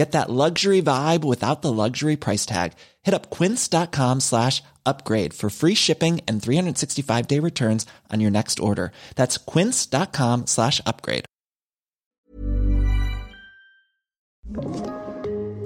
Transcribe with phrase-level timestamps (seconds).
[0.00, 2.72] Get that luxury vibe without the luxury price tag.
[3.02, 8.60] Hit up quince.com slash upgrade for free shipping and 365 day returns on your next
[8.60, 8.92] order.
[9.16, 11.26] That's quince.com slash upgrade.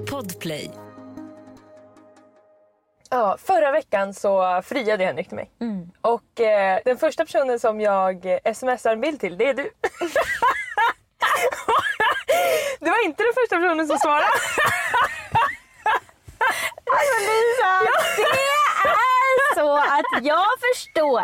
[0.05, 0.69] Podplay.
[3.09, 5.51] Ja, förra veckan så friade Henrik till mig.
[6.01, 9.69] Och eh, den första personen som jag smsar en bild till, det är du.
[12.79, 14.25] Det var inte den första personen som svarade.
[16.97, 17.71] Alltså, Lisa,
[18.17, 21.23] det är så att jag förstår.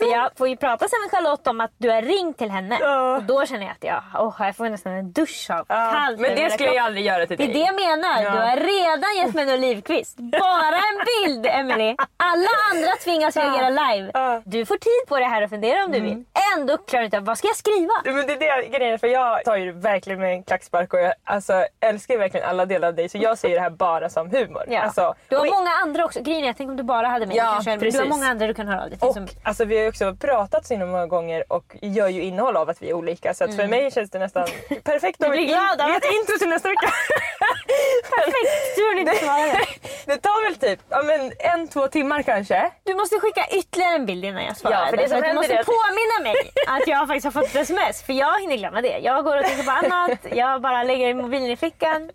[0.00, 2.78] För jag får ju prata sen med Charlotte om att du har ringt till henne.
[2.80, 3.16] Ja.
[3.16, 6.20] Och då känner jag att jag, oh, jag får nästan en dusch av kallt.
[6.20, 7.54] Men det skulle jag aldrig göra till Det är dig.
[7.54, 8.22] det jag menar.
[8.22, 8.30] Ja.
[8.30, 10.16] Du har redan gett mig en olivkvist.
[10.16, 11.96] Bara en bild Emily.
[12.16, 14.10] Alla andra tvingas reagera live.
[14.14, 14.30] Ja.
[14.30, 14.42] Mm.
[14.46, 16.24] Du får tid på det här och fundera om du vill.
[16.56, 17.92] Ändå klarar du inte vad ska jag skriva?
[18.04, 21.12] Men det är det grejen för jag tar ju verkligen med en klackspark och jag
[21.24, 24.64] alltså, älskar verkligen alla delar av dig så jag ser det här bara som humor.
[24.68, 24.80] Ja.
[24.80, 26.22] Alltså, du har många andra också.
[26.22, 27.36] Grejen är, tänk om du bara hade mig.
[27.36, 29.08] Ja, kanske, du har många andra du kan höra av dig till.
[29.08, 32.68] Och som- alltså, vi också pratat så himla många gånger och gör ju innehåll av
[32.70, 33.34] att vi är olika.
[33.34, 34.46] Så att för mig känns det nästan
[34.84, 35.36] perfekt om Mm.
[35.36, 35.52] blir vi
[35.92, 35.96] det.
[35.96, 36.90] ett intro till nästa vecka.
[38.16, 39.58] Perfekt, tur du inte svarade.
[40.06, 42.70] Det tar väl typ ja, men en, två timmar kanske.
[42.84, 44.80] Du måste skicka ytterligare en bild innan jag svarar.
[44.84, 46.34] Ja, för det som du måste att- påminna mig
[46.68, 48.02] att jag faktiskt har fått ett sms.
[48.02, 48.98] För jag hinner glömma det.
[48.98, 50.18] Jag går och tänker på annat.
[50.32, 52.10] Jag bara lägger mobilen i fickan.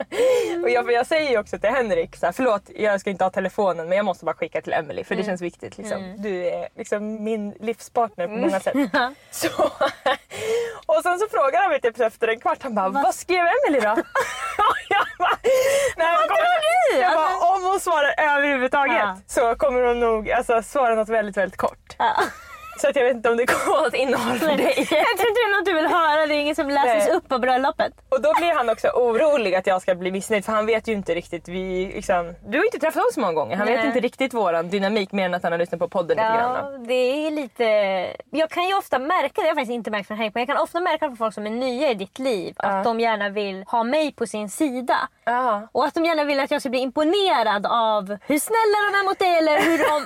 [0.64, 3.30] Och jag, jag säger ju också till Henrik, så här, förlåt jag ska inte ha
[3.32, 5.32] telefonen men jag måste bara skicka till Emily för det Mm.
[5.32, 5.78] känns viktigt.
[5.78, 6.16] Liksom.
[6.18, 8.76] Du är liksom min livspartner på många sätt.
[8.96, 9.16] Mm.
[9.32, 9.48] Så,
[10.86, 13.80] och sen så frågar han mig typ efter en kvart, han bara vad skrev Emily
[13.80, 13.88] då?
[14.90, 15.38] Jag bara,
[15.98, 16.98] Nej, vad tror du?
[17.02, 19.18] Jag Alltså- bara, om hon svarar överhuvudtaget Ja.
[19.28, 21.96] så kommer hon nog alltså, svara något väldigt väldigt kort.
[21.98, 22.14] Ja.
[22.82, 24.74] Så att jag vet inte om det kommer ett innehåll för dig.
[24.78, 26.26] Jag tror inte det är något du vill höra.
[26.26, 27.16] Det är inget som läses Nej.
[27.18, 27.94] upp på bröllopet.
[28.10, 30.94] Och då blir han också orolig att jag ska bli missnöjd för han vet ju
[30.94, 31.48] inte riktigt.
[31.48, 33.56] Vi, liksom, du har inte träffat oss så många gånger.
[33.56, 33.88] Han vet Nej.
[33.88, 36.84] inte riktigt våran dynamik mer än att han har lyssnat på podden lite Ja, grann.
[36.88, 37.66] det är lite...
[38.30, 40.48] Jag kan ju ofta märka, det har jag faktiskt inte märkt från Henrik, men jag
[40.48, 43.64] kan ofta märka från folk som är nya i ditt liv att de gärna vill
[43.68, 44.98] ha mig på sin sida.
[45.26, 45.68] Ja.
[45.72, 49.04] Och att de gärna vill att jag ska bli imponerad av hur snälla de är
[49.06, 50.06] mot dig eller hur de...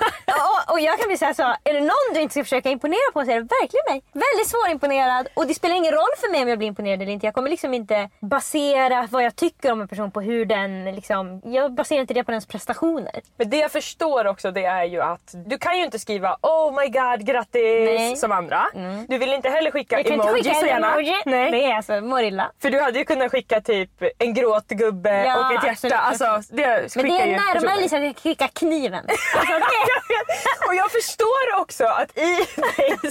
[0.68, 3.12] och, och jag kan bli säga så, är det någon du inte ska försöka imponera
[3.12, 4.02] på så är det verkligen mig.
[4.12, 7.26] Väldigt svårimponerad och det spelar ingen roll för mig om jag blir imponerad eller inte.
[7.26, 11.40] Jag kommer liksom inte basera vad jag tycker om en person på hur den liksom...
[11.44, 13.20] Jag baserar inte det på dens prestationer.
[13.36, 16.74] Men det jag förstår också det är ju att du kan ju inte skriva oh
[16.80, 17.54] my god grattis
[17.84, 18.16] Nej.
[18.16, 18.66] som andra.
[19.08, 20.90] Du vill inte heller skicka Jag kan emojis skicka så en gärna.
[20.92, 21.14] emoji.
[21.26, 21.50] Nej.
[21.50, 22.50] Det är alltså, mår illa.
[22.62, 25.98] För du hade ju kunnat skicka typ en gråtgubbe Ja, och ett hjärta.
[26.08, 26.30] absolut.
[26.32, 29.04] Alltså, det Men det är närmare liksom att skicka kniven.
[29.36, 29.54] Alltså.
[30.68, 32.46] Och jag förstår också att i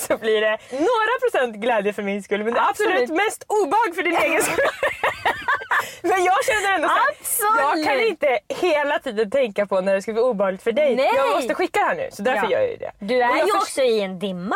[0.07, 3.09] så blir det några procent glädje för min skull men det är absolut, Absolut.
[3.25, 4.59] mest obehag för din egen skull.
[6.01, 6.89] Men jag känner ändå
[7.23, 10.95] såhär, jag kan inte hela tiden tänka på när det ska bli obehagligt för dig.
[10.95, 11.11] Nej.
[11.15, 12.51] Jag måste skicka det här nu så därför Ja.
[12.51, 12.91] gör jag ju det.
[12.99, 14.55] du är ju också i en dimma.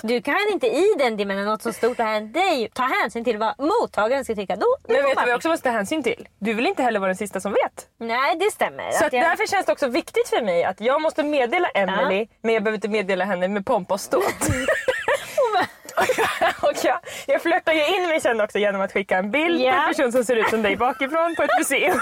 [0.00, 2.82] Så Du kan inte i den dimman när något så stort har hänt dig ta
[2.82, 4.56] hänsyn till vad mottagaren ska tycka.
[4.56, 6.28] Då, då Men vet du vad jag också måste ta hänsyn till?
[6.38, 7.86] Du vill inte heller vara den sista som vet.
[8.00, 8.90] Nej det stämmer.
[8.90, 9.12] Så jag...
[9.12, 12.76] därför känns det också viktigt för mig att jag måste meddela Emily men jag behöver
[12.76, 14.24] inte meddela henne med pompa och ståt.
[15.96, 19.30] och jag, och jag, Jag flörtar ju in mig sen också genom att skicka en
[19.30, 19.82] bild på Ja.
[19.82, 21.96] en person som ser ut som dig bakifrån på ett museum.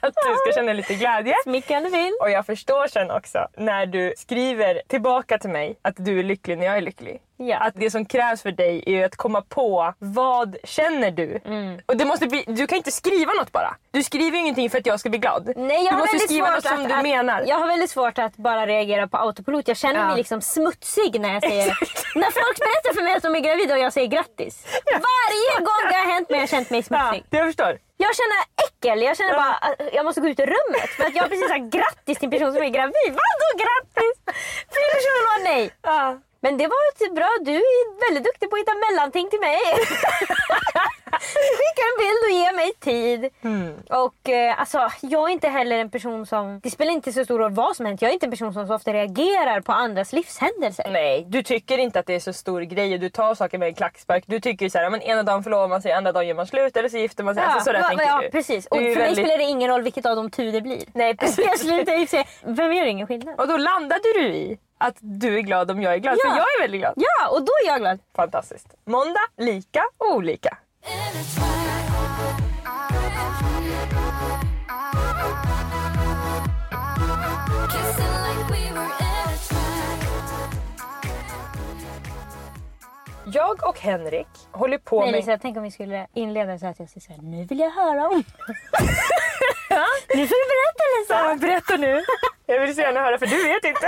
[0.00, 1.34] Att du ska känna lite glädje.
[1.44, 2.16] Smickrande film.
[2.20, 6.58] Och jag förstår sen också när du skriver tillbaka till mig att du är lycklig
[6.58, 7.20] när jag är lycklig.
[7.48, 7.58] Ja.
[7.58, 11.40] Att det som krävs för dig är att komma på vad känner du?
[11.44, 11.80] Mm.
[11.86, 13.74] Och det måste bli, du kan inte skriva något bara.
[13.90, 15.52] Du skriver ju ingenting för att jag ska bli glad.
[15.56, 17.44] Nej, jag du har måste väldigt skriva svårt något som att, du menar.
[17.46, 19.68] Jag har väldigt svårt att bara reagera på autopilot.
[19.68, 20.06] Jag känner Ja.
[20.06, 21.66] mig liksom smutsig när jag säger
[22.14, 24.66] När folk berättar för mig att de är gravida och jag säger grattis.
[24.86, 27.24] Varje gång det har hänt mig har jag känt mig Ja, smutsig.
[27.38, 27.78] jag förstår.
[27.96, 29.02] Jag känner äckel.
[29.02, 30.90] Jag känner bara att jag måste gå ut ur rummet.
[30.96, 33.10] För att jag har precis sagt grattis till en person som är gravid.
[33.22, 34.16] Vadå grattis?
[34.72, 35.70] Fyller personen var nej.
[35.82, 36.18] Ja.
[36.44, 37.28] Men det var bra.
[37.40, 39.58] Du är väldigt duktig på att hitta mellanting till mig.
[41.58, 43.30] Skicka en bild och ge mig tid.
[43.42, 43.74] Mm.
[43.90, 46.60] Och eh, alltså, jag är inte heller en person som...
[46.62, 48.02] Det spelar inte så stor roll vad som hänt.
[48.02, 50.86] Jag är inte en person som så ofta reagerar på andras livshändelser.
[50.90, 53.68] Nej, du tycker inte att det är så stor grej och du tar saker med
[53.68, 54.24] en klackspark.
[54.26, 56.76] Du tycker ju såhär, men ena dagen förlovar man sig, andra dagen gör man slut
[56.76, 57.44] eller så gifter man sig.
[57.44, 58.30] alltså, sådär va- tänker ja du.
[58.30, 58.66] precis.
[58.66, 60.82] Och för ju mig väldigt- spelar det ingen roll vilket av de tur det blir.
[60.94, 61.44] Nej, precis.
[61.46, 63.40] jag slutar ju säga, för mig gör det ingen skillnad.
[63.40, 66.16] Och då landade du i att du är glad om jag är glad.
[66.24, 66.30] Ja.
[66.30, 66.94] För jag är väldigt glad.
[66.96, 67.98] Ja, och då är jag glad.
[68.16, 68.74] Fantastiskt.
[68.84, 70.58] Måndag, lika och olika.
[83.24, 85.18] Jag och Henrik håller på Nej, med...
[85.18, 88.08] Lisa, tänk om vi skulle inleda så att jag säger såhär, nu vill jag höra
[88.08, 88.24] om.
[90.14, 91.28] nu får du berätta Lisa.
[91.28, 92.04] Ja, berätta nu.
[92.46, 93.86] Jag vill så gärna höra för du vet inte.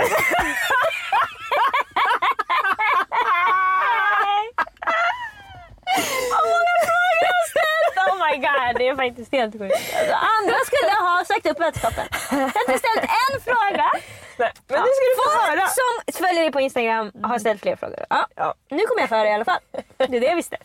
[8.07, 9.75] Oh my god, det är faktiskt helt sjukt.
[9.99, 12.07] Alltså, andra skulle ha sagt upp vänskapen.
[12.31, 13.91] Jag har inte ställt en fråga.
[14.37, 15.61] Nej, men nu ska du få höra.
[15.61, 18.05] Folk som följer dig på Instagram har ställt fler frågor.
[18.09, 18.27] Ja.
[18.35, 18.53] Ja.
[18.69, 19.59] Nu kommer jag få höra i alla fall.
[19.97, 20.57] Det är det jag visste.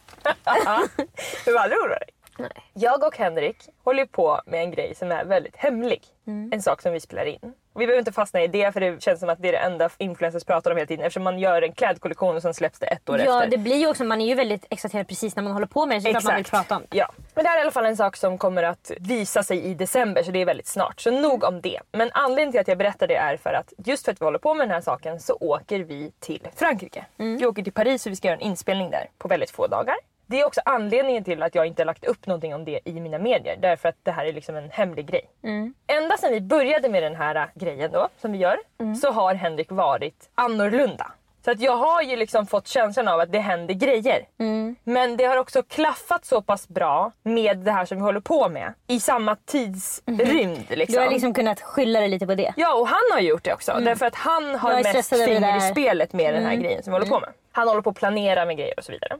[1.44, 2.08] Du var aldrig oroa dig.
[2.40, 2.64] Nej.
[2.74, 6.04] Jag och Henrik håller på med en grej som är väldigt hemlig.
[6.26, 6.52] Mm.
[6.52, 7.54] En sak som vi spelar in.
[7.74, 9.90] Vi behöver inte fastna i det för det känns som att det är det enda
[9.98, 13.08] influencers pratar om hela tiden eftersom man gör en klädkollektion och sen släpps det ett
[13.08, 13.50] år Ja, efter.
[13.50, 15.96] det blir ju också, man är ju väldigt exalterad precis när man håller på med
[15.96, 16.96] det så klart man vill prata om det.
[16.98, 17.10] Ja.
[17.34, 19.74] Men det här är i alla fall en sak som kommer att visa sig i
[19.74, 21.00] december så det är väldigt snart.
[21.00, 21.80] Så nog om det.
[21.92, 24.38] Men anledningen till att jag berättar det är för att just för att vi håller
[24.38, 27.04] på med den här saken så åker vi till Frankrike.
[27.18, 27.38] Mm.
[27.38, 29.96] Vi åker till Paris och vi ska göra en inspelning där på väldigt få dagar.
[30.30, 33.18] Det är också anledningen till att jag inte lagt upp någonting om det i mina
[33.18, 33.56] medier.
[33.60, 35.30] Därför att det här är liksom en hemlig grej.
[35.44, 35.74] Mm.
[35.86, 38.94] Ända sedan vi började med den här äh, grejen då, som vi gör, Mm.
[38.94, 41.12] så har Henrik varit annorlunda.
[41.44, 44.24] Så att jag har ju liksom fått känslan av att det händer grejer.
[44.38, 44.76] Mm.
[44.84, 48.48] Men det har också klaffat så pass bra med det här som vi håller på
[48.48, 48.74] med.
[48.86, 50.76] I samma tidsrymd liksom.
[50.76, 50.86] Mhm.
[50.92, 52.52] Du har liksom kunnat skylla dig lite på det.
[52.56, 53.72] Ja och han har gjort det också.
[53.80, 57.10] Därför att han har mest finger i spelet med den här grejen som vi håller
[57.10, 57.28] på med.
[57.52, 59.16] Han håller på att planera med grejer och så vidare.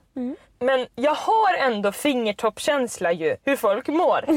[0.63, 4.25] Men jag har ändå fingertoppkänsla ju hur folk mår.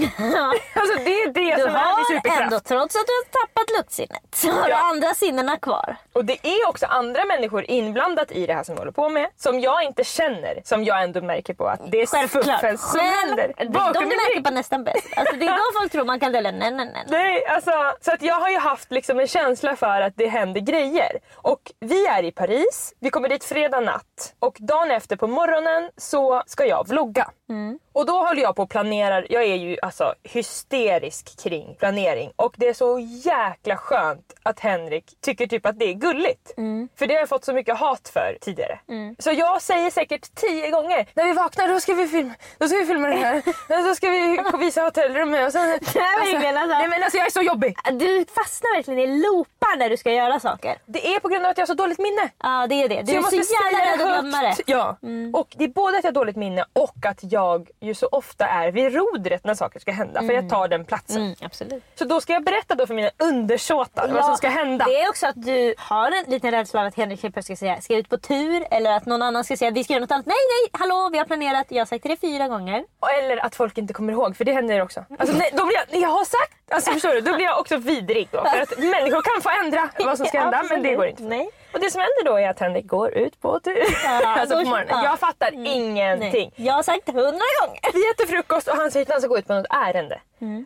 [0.76, 2.42] alltså det är det Du som är min superkraft.
[2.42, 4.78] ändå, trots att du har tappat luktsinnet, så har du Ja.
[4.92, 5.96] andra sinnena kvar.
[6.14, 9.28] Och det är också andra människor inblandat i det här som vi håller på med.
[9.38, 10.62] Som jag inte känner.
[10.64, 13.54] Som jag ändå märker på att det är fuffens som händer.
[13.58, 15.08] De bakom du märker på nästan bäst.
[15.18, 16.52] Alltså, det är då folk tror man kan dölja.
[16.52, 17.04] Nej, nej, nej.
[17.08, 20.62] Nej, alltså, så att jag har ju haft liksom en känsla för att det händer
[20.62, 21.20] grejer.
[21.36, 24.36] Och vi är i Paris, vi kommer dit fredag natt.
[24.40, 27.32] Och dagen efter på morgonen så ska jag vlogga.
[27.50, 27.80] Mm.
[27.94, 32.32] Och då håller jag på och planerar, jag är ju alltså hysterisk kring planering.
[32.36, 36.54] Och det är så jäkla skönt att Henrik tycker typ att det är gulligt.
[37.00, 38.80] För det har jag fått så mycket hat för tidigare.
[39.20, 42.78] Så jag säger säkert tio gånger, när vi vaknar då ska vi filma, då ska
[42.78, 43.44] vi filma det här.
[43.90, 45.70] Då ska vi visa hotellrummet och sen...
[45.70, 46.78] verkligen, alltså.
[46.78, 47.76] nej men alltså jag är så jobbig.
[47.92, 50.78] Du fastnar verkligen i loopar när du ska göra saker.
[50.86, 52.30] Det är på grund av att jag har så dåligt minne.
[52.44, 53.02] Ja, det är det.
[53.02, 54.56] Du jag är så måste jävla säga rädd att glömma det.
[54.66, 54.98] Ja.
[55.40, 58.46] Och det är både att jag har dåligt minne och att jag ju så ofta
[58.46, 60.22] är vid rodret när saker ska hända.
[60.22, 61.22] För jag tar den platsen.
[61.22, 61.84] Mm, absolut.
[61.96, 64.86] Så då ska jag berätta då för mina undersåtar vad som ska hända.
[64.86, 67.82] Det är också att du har en liten rädsla av att Henrik helt ska säga
[67.82, 70.12] ska jag ut på tur eller att någon annan ska säga vi ska göra något
[70.12, 70.26] annat.
[70.26, 71.66] Nej, nej, hallå, vi har planerat.
[71.70, 72.84] Jag har sagt det fyra gånger.
[73.20, 75.06] Eller att folk inte kommer ihåg, för det händer också.
[75.20, 77.78] Alltså, nej, då blir jag, jag har sagt, alltså, förstår du, då blir jag också
[77.78, 78.46] vidrig då.
[78.46, 81.24] För att människor kan få ändra vad som ska hända men det går inte.
[81.24, 81.50] Nej.
[81.74, 83.84] Och det som händer då är att Henrik går ut på tur.
[84.04, 84.88] Ja, alltså på morgonen.
[84.90, 85.04] ja.
[85.04, 86.52] Jag fattar ingenting.
[86.58, 86.68] nej.
[86.68, 87.30] Jag har sagt hundra
[87.62, 87.94] gånger.
[87.94, 90.20] Vi äter frukost och han säger att han ska gå ut på något ärende.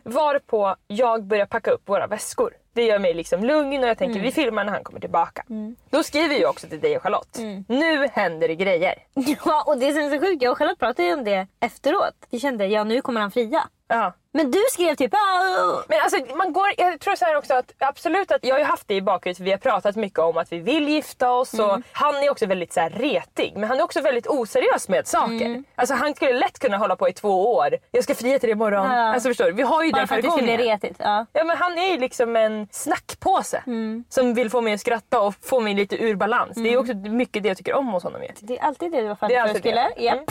[0.04, 2.52] Varpå jag börjar packa upp våra väskor.
[2.72, 5.44] Det gör mig liksom lugn och jag tänker vi filmar när han kommer tillbaka.
[5.90, 7.38] Då skriver jag också till dig och Charlotte.
[7.68, 8.94] Nu händer det grejer.
[9.44, 12.14] Ja, och det som är så sjukt, jag och Charlotte pratade ju om det efteråt.
[12.30, 13.68] Vi kände, ja nu kommer han fria.
[13.88, 14.12] Ja.
[14.32, 17.72] Men du skrev typ "Ah, Men alltså, man går, jag tror så här också att
[17.78, 20.52] absolut att jag har ju haft det i bakhuvudet vi har pratat mycket om att
[20.52, 21.70] vi vill gifta oss Mm.
[21.70, 25.06] och han är också väldigt så här retig men han är också väldigt oseriös med
[25.06, 25.32] saker.
[25.46, 25.64] Mm.
[25.74, 27.68] Alltså han skulle lätt kunna hålla på i två år.
[27.90, 28.90] Jag ska fria till dig imorgon.
[28.92, 29.12] Ja.
[29.14, 29.52] Alltså förstår du?
[29.52, 30.72] Vi har ju bara den för att det ska bli jargongen.
[30.80, 30.96] retigt.
[30.98, 31.26] Ja.
[31.32, 34.04] Ja men han är ju liksom en snackpåse Mm.
[34.08, 36.54] som vill få mig att skratta och få mig lite ur balans.
[36.54, 38.28] Det är ju också mycket det jag tycker om hos honom ju.
[38.40, 39.88] Det är alltid det du Det är för alltid skulle.
[39.96, 40.24] det.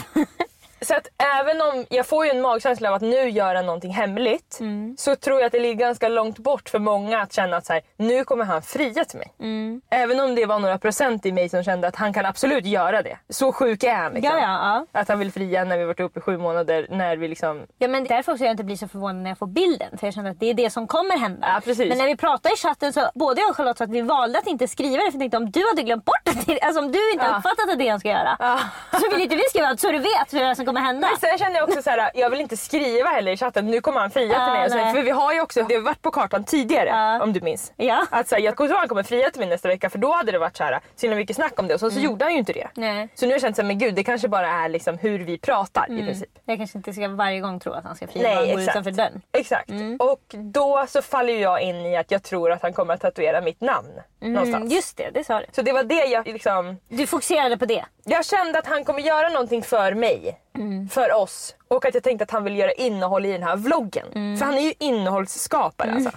[0.82, 1.08] Så att
[1.40, 4.96] även om jag får ju en magkänsla av att nu göra någonting hemligt Mm.
[5.00, 7.74] så tror jag att det ligger ganska långt bort för många att känna att så
[7.74, 9.34] här, nu kommer han fria till mig.
[9.40, 9.82] Mm.
[9.90, 13.02] Även om det var några procent i mig som kände att han kan absolut göra
[13.02, 13.18] det.
[13.30, 14.14] Så sjuk är han.
[14.14, 14.36] Liksom.
[14.38, 15.00] Ja, ja, ja.
[15.02, 16.88] Att han vill fria när vi varit uppe i sju månader.
[16.90, 17.66] När vi liksom...
[17.78, 19.98] Ja men därför också jag inte blir så förvånad när jag får bilden.
[19.98, 21.48] För jag känner att det är det som kommer hända.
[21.54, 21.90] Ja, precis.
[21.90, 24.40] Men när vi pratade i chatten så både jag och Charlotte sa att vi valde
[24.40, 25.12] att inte skriva det.
[25.12, 26.16] För jag tänkte om du hade glömt bort
[26.46, 26.62] det.
[26.62, 27.38] Alltså om du inte Ja.
[27.38, 28.36] uppfattat att det är det han ska göra.
[28.40, 28.60] Ja.
[28.92, 31.08] Så vill inte vi skriva att så du vet vad det är som kommer hända.
[31.08, 33.82] Men sen känner jag också så här, jag vill inte skriva heller i chatten nu
[33.82, 34.66] kommer han fria till mig.
[34.66, 34.94] Och så, nej.
[34.94, 37.24] för vi har ju också, det har varit på kartan tidigare Ja.
[37.24, 37.74] om du minns.
[37.76, 38.06] Ja.
[38.10, 40.32] Att så här, jag tror han kommer fria till mig nästa vecka för då hade
[40.32, 42.40] det varit så här, så mycket snack om det och så, så gjorde han ju
[42.40, 42.60] inte det.
[42.60, 42.72] Mm.
[42.76, 42.92] Nej.
[42.92, 43.08] Mm.
[43.16, 45.38] Så nu har jag känt såhär, men gud det kanske bara är liksom hur vi
[45.38, 46.30] pratar i princip.
[46.46, 48.76] Jag kanske inte ska varje gång tro att han ska fria Nej, går exakt.
[48.76, 49.22] utanför dörren.
[49.34, 49.70] Exakt.
[49.70, 49.98] Mm.
[50.00, 53.42] Och då så faller jag in i att jag tror att han kommer att tatuera
[53.42, 54.56] mitt namn någonstans.
[54.56, 55.46] Mm, just det, det sa du.
[55.52, 56.78] Så det var det jag liksom...
[56.90, 57.86] Du fokuserade på det.
[58.04, 60.40] Jag kände att han kommer göra någonting för mig.
[60.58, 60.90] Mm.
[60.90, 61.56] För oss.
[61.68, 64.08] Och att jag tänkte att han vill göra innehåll i den här vloggen.
[64.16, 64.38] Mm.
[64.38, 66.12] För han är ju innehållsskapare alltså.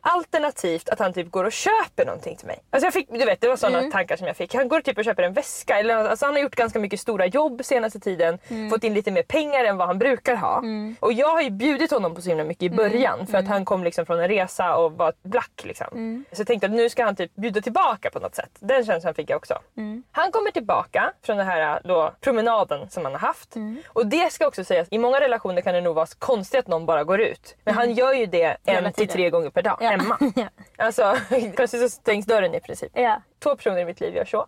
[0.00, 2.58] Alternativt att han typ går och köper någonting till mig.
[2.70, 3.90] Alltså jag fick, du vet det var sådana Mm.
[3.90, 4.54] tankar som jag fick.
[4.54, 5.78] Han går typ och köper en väska.
[5.78, 8.38] Eller, alltså han har gjort ganska mycket stora jobb senaste tiden.
[8.48, 8.70] Mm.
[8.70, 10.62] Fått in lite mer pengar än vad han brukar ha.
[11.00, 12.76] Och jag har ju bjudit honom på så himla mycket i Mm.
[12.76, 13.26] början.
[13.26, 15.86] För att han kom liksom från en resa och var black liksom.
[15.92, 16.24] Mm.
[16.32, 18.50] Så jag tänkte att nu ska han typ bjuda tillbaka på något sätt.
[18.60, 19.58] Den känslan fick jag också.
[19.76, 20.02] Mm.
[20.12, 23.56] Han kommer tillbaka från den här då, promenaden som han har haft.
[23.56, 23.82] Mm.
[23.86, 26.86] Och det ska också sägas, i många relationer kan det nog vara konstigt att någon
[26.86, 27.56] bara går ut.
[27.64, 29.88] Men han gör ju det en till tre gånger per dag Ja.
[29.90, 30.18] hemma.
[30.36, 30.48] Ja.
[30.84, 31.16] Alltså
[31.56, 32.92] plötsligt så stängs dörren i princip.
[32.94, 33.22] Ja.
[33.42, 34.46] Två personer i mitt liv gör så.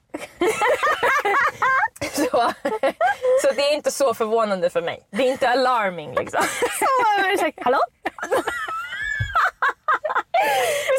[2.12, 2.52] så.
[3.42, 5.06] Så det är inte så förvånande för mig.
[5.10, 6.42] Det är inte alarming liksom.
[7.64, 7.78] Hallå?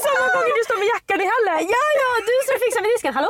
[0.03, 1.67] Samma gånger du står med jackan i hallen.
[1.69, 3.13] Ja, ja, du står och fixar med disken.
[3.13, 3.29] Hallå?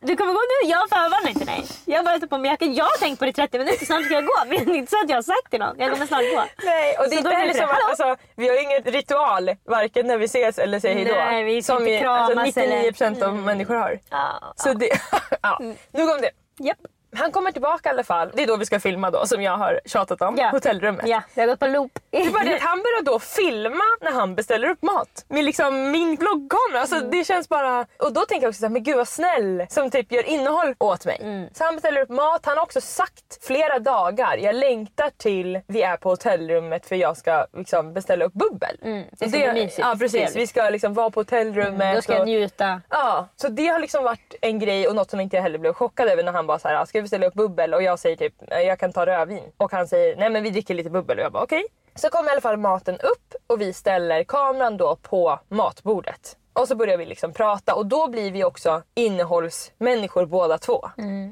[0.00, 0.70] Du kommer gå nu?
[0.70, 1.64] Jag förvarnar inte dig.
[2.04, 2.74] Jag bara på mig jackan.
[2.74, 4.32] Jag har tänkt på det i 30 minuter, snart ska jag gå.
[4.46, 5.78] Men det är inte så att jag har sagt till någon.
[5.78, 6.44] Jag kommer snart gå.
[6.64, 10.18] Nej, och det är inte heller som att, alltså, vi har ingen ritual varken när
[10.18, 11.14] vi ses eller säger hejdå.
[11.14, 13.98] Nej, vi som inte alltså, kramas 99% av människor har.
[14.10, 14.54] Ja.
[14.56, 14.88] Så det,
[15.42, 15.58] ja,
[15.92, 16.30] nog om det.
[16.64, 16.78] Japp.
[17.16, 18.30] Han kommer tillbaka i alla fall.
[18.34, 20.36] Det är då vi ska filma då som jag har tjatat om.
[20.38, 20.48] Ja.
[20.48, 21.06] Hotellrummet.
[21.08, 21.98] Ja, jag har gått på loop.
[22.10, 25.24] Det är bara det att han börjar då filma när han beställer upp mat.
[25.28, 26.80] Med liksom min vloggkamera.
[26.80, 27.10] Alltså Mm.
[27.10, 27.86] det känns bara...
[27.98, 31.04] Och då tänker jag också såhär, men gud vad snäll som typ gör innehåll åt
[31.06, 31.18] mig.
[31.22, 31.48] Mm.
[31.54, 32.40] Så han beställer upp mat.
[32.46, 37.16] Han har också sagt flera dagar, jag längtar till vi är på hotellrummet för jag
[37.16, 38.76] ska liksom beställa upp bubbel.
[38.82, 39.78] Mm, det ska bli mysigt.
[39.78, 40.36] Ja precis, Trevligt.
[40.36, 41.94] vi ska liksom vara på hotellrummet.
[41.96, 42.80] Då ska jag och- njuta.
[42.88, 45.72] Ja, så det har liksom varit en grej och något som inte jag heller blev
[45.72, 47.74] chockad över när han bara så här, ska vi ställa upp bubbel?
[47.74, 49.42] Och jag säger typ, jag kan ta rödvin.
[49.56, 51.18] Och han säger, nej men vi dricker lite bubbel.
[51.18, 51.64] Och jag bara okej.
[51.94, 56.36] Så kommer i alla fall maten upp och vi ställer kameran då på matbordet.
[56.54, 60.90] Och så börjar vi liksom prata och då blir vi också innehållsmänniskor båda två.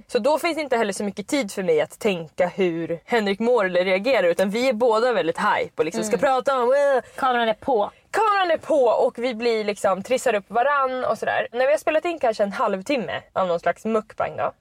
[0.08, 3.64] Så då finns inte heller så mycket tid för mig att tänka hur Henrik mår
[3.64, 7.48] eller reagerar utan vi är båda väldigt hype och liksom ska prata om "Äh, Kameran
[7.48, 7.90] är på.
[8.10, 11.48] Kameran är på och vi blir liksom trissar upp varann och sådär.
[11.52, 14.52] När vi har spelat in kanske en halvtimme av någon slags mukbang då.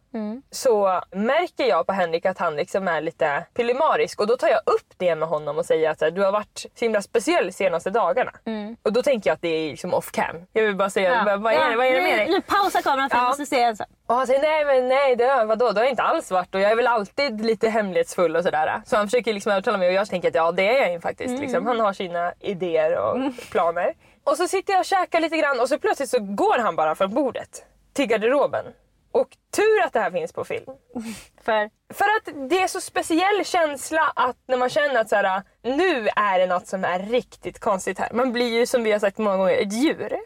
[0.51, 4.58] Så märker jag på Henrik att han liksom är lite pillemarisk och då tar jag
[4.65, 7.51] upp det med honom och säger att här, du har varit så himla speciell de
[7.51, 8.32] senaste dagarna.
[8.84, 10.36] Och då tänker jag att det är liksom off cam.
[10.53, 12.29] Jag vill bara säga, vad, vad, är, det- vad är det med nu, dig?
[12.29, 13.22] Nu pausar kameran för Ja.
[13.24, 13.88] jag måste se en sak.
[14.08, 16.62] Och han säger nej men nej det vadå, det har jag inte alls varit och
[16.62, 18.82] jag är väl alltid lite hemlighetsfull och sådär.
[18.86, 21.00] Så han försöker liksom övertala mig och jag tänker att ja det är jag ju
[21.01, 21.39] faktiskt.
[21.41, 21.65] Liksom.
[21.65, 23.18] Han har sina idéer och
[23.51, 23.93] planer.
[24.24, 26.96] Och så sitter jag och käkar lite grann och så plötsligt så går han bara
[26.96, 28.65] från bordet till garderoben.
[29.12, 30.65] Och tur att det här finns på film.
[31.43, 35.43] För För att det är så speciell känsla att när man känner att så här,
[35.63, 38.10] nu är det något som är riktigt konstigt här.
[38.13, 40.18] Man blir ju som vi har sagt många gånger ett djur.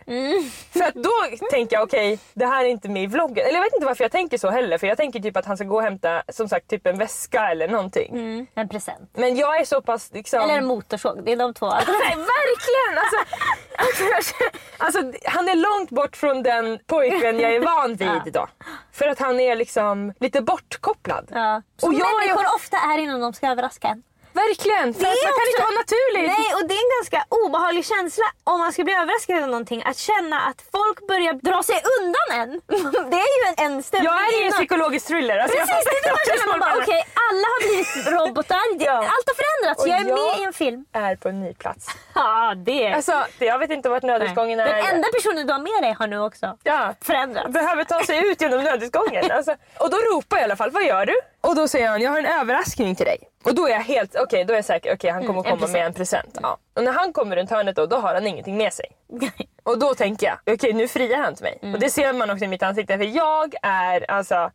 [0.73, 1.11] För att då
[1.51, 3.45] tänker jag okej, det här är inte med i vloggen.
[3.45, 4.77] Eller jag vet inte varför jag tänker så heller.
[4.77, 7.49] För jag tänker typ att han ska gå och hämta som sagt typ en väska
[7.51, 8.47] eller någonting.
[8.55, 9.09] en present.
[9.13, 10.41] Men jag är så pass liksom...
[10.41, 11.25] Eller en motorsåg.
[11.25, 11.69] Det är de två.
[11.87, 12.97] Nej, verkligen!
[12.97, 14.33] Alltså, alltså,
[14.77, 18.47] alltså, han är långt bort från den pojkvän jag är van vid då.
[18.91, 21.27] För att han är liksom lite bortkopplad.
[21.33, 21.61] Ja.
[21.77, 24.03] Som Och jag är- människor ofta är innan de ska överraska en.
[24.33, 24.87] Verkligen!
[24.93, 26.23] För Det att man kan också- inte vara naturlig.
[26.37, 29.79] Nej, och det är en ganska obehaglig känsla om man ska bli överraskad av någonting.
[29.89, 32.49] Att känna att folk börjar dra sig undan en.
[33.11, 35.37] Det är ju en, en stämning Jag är i en psykologisk thriller.
[35.37, 36.47] Alltså, Precis, det är det man känner.
[36.53, 38.65] Man bara, okej, alla har blivit robotar.
[38.89, 38.97] Ja.
[39.13, 39.81] Allt har förändrats.
[39.83, 40.85] Och Jag är jag- med i en film.
[40.93, 41.87] är på en ny plats.
[42.15, 42.93] Ja, det är...
[42.95, 44.65] Alltså, det- jag vet inte vart nödutgången är.
[44.65, 46.93] Den enda personen du har med dig har nu också Ja.
[47.01, 47.49] förändrats.
[47.49, 49.31] behöver ta sig ut genom nödutgången.
[49.31, 51.15] Alltså, och då ropar jag i alla fall, vad gör du?
[51.41, 53.17] Och då säger han, jag har en överraskning till dig.
[53.45, 55.71] Och då är jag helt, okej då är jag säker, okej han kommer Mm, komma
[55.71, 56.37] med en present.
[56.41, 56.57] Ja.
[56.73, 58.85] Och när han kommer runt hörnet då, då har han ingenting med sig.
[59.63, 61.59] Och då tänker jag, okej nu friar han till mig.
[61.61, 61.73] Mm.
[61.73, 64.51] Och det ser man också i mitt ansikte för jag är alltså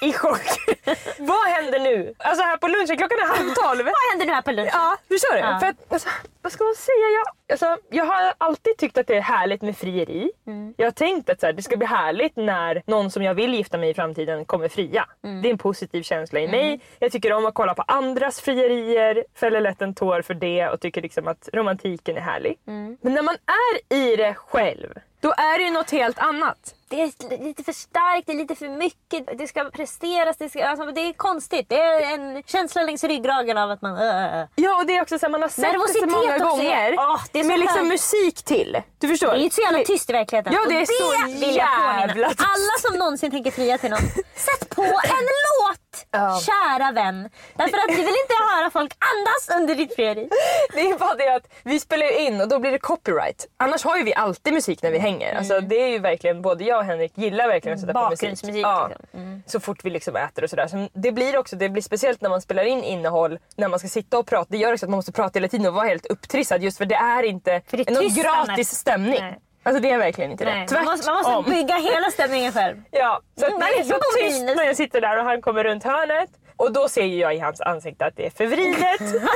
[0.00, 0.46] i chock.
[1.18, 2.14] vad händer nu?
[2.18, 3.84] Alltså här på lunchen, klockan är halv tolv.
[3.84, 4.70] Vad händer nu här på lunchen?
[4.72, 5.38] Ja, förstår du?
[5.38, 5.58] Ja.
[5.60, 6.08] För att, alltså,
[6.42, 7.06] vad ska man säga?
[7.18, 10.30] Jag, alltså, jag har alltid tyckt att det är härligt med frieri.
[10.46, 10.74] Mm.
[10.76, 13.54] Jag har tänkt att så här, det ska bli härligt när någon som jag vill
[13.54, 15.06] gifta mig i framtiden kommer fria.
[15.24, 15.42] Mm.
[15.42, 16.80] Det är en positiv känsla i mig.
[16.98, 20.80] Jag tycker om att kolla på andras frierier, fäller lätt en tår för det och
[20.80, 22.58] tycker liksom att romantiken är härlig.
[22.66, 22.96] Mm.
[23.00, 26.74] Men när man är i det själv, då är det ju något helt annat.
[26.90, 29.38] Det är lite för starkt, det är lite för mycket.
[29.38, 31.68] Det ska presteras, det, ska, alltså, det är konstigt.
[31.68, 33.92] Det är en känsla längs ryggraden av att man...
[33.92, 34.46] Uh.
[34.54, 36.94] Ja och det är också så här, man har sett det så många också gånger.
[36.98, 38.82] Åh, det är så med liksom musik till.
[38.98, 39.32] Du förstår?
[39.32, 40.52] Det är så jävla tyst i verkligheten.
[40.52, 42.00] Ja, det Och är så vill jag påminna.
[42.00, 42.40] jävla tyst.
[42.40, 44.00] Alla som någonsin tänker fria till någon,
[44.34, 46.06] sätt på en låt!
[46.10, 46.40] Ja.
[46.40, 47.30] Kära vän.
[47.56, 50.28] Därför att du vill inte höra folk andas under ditt frieri.
[50.74, 53.46] Det är bara det att vi spelar in och då blir det copyright.
[53.56, 55.34] Annars har ju vi alltid musik när vi hänger.
[55.34, 58.56] Alltså, det är ju verkligen, både jag och Henrik gillar verkligen att sätta på musik.
[58.62, 58.88] Ja.
[58.88, 59.42] liksom.
[59.46, 60.66] Så fort vi liksom äter och sådär.
[60.66, 63.88] Så det blir också, det blir speciellt när man spelar in innehåll, när man ska
[63.88, 64.46] sitta och prata.
[64.50, 66.84] Det gör också att man måste prata hela tiden och vara helt upptrissad just för
[66.84, 69.18] det är inte För det är någon gratis stämning.
[69.20, 69.38] Nej.
[69.62, 70.50] Alltså det är verkligen inte det.
[70.50, 70.84] Nej, man Tvärtom.
[70.84, 72.82] måste, man måste bygga hela stämningen själv.
[72.90, 75.84] Ja, så Mm, det är så tyst när jag sitter där och han kommer runt
[75.84, 76.30] hörnet.
[76.62, 79.00] Och då ser jag i hans ansikte att det är förvridet.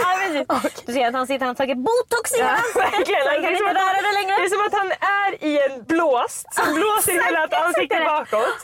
[0.48, 0.60] Ja.
[0.86, 2.82] Du ser att han sitter och har tagit botox i Ja, ansiktet.
[3.26, 4.34] Han det, kan inte han, röra det längre.
[4.36, 4.90] det är som att han
[5.22, 8.58] är i en blåst som blåser hela ansiktet bakåt.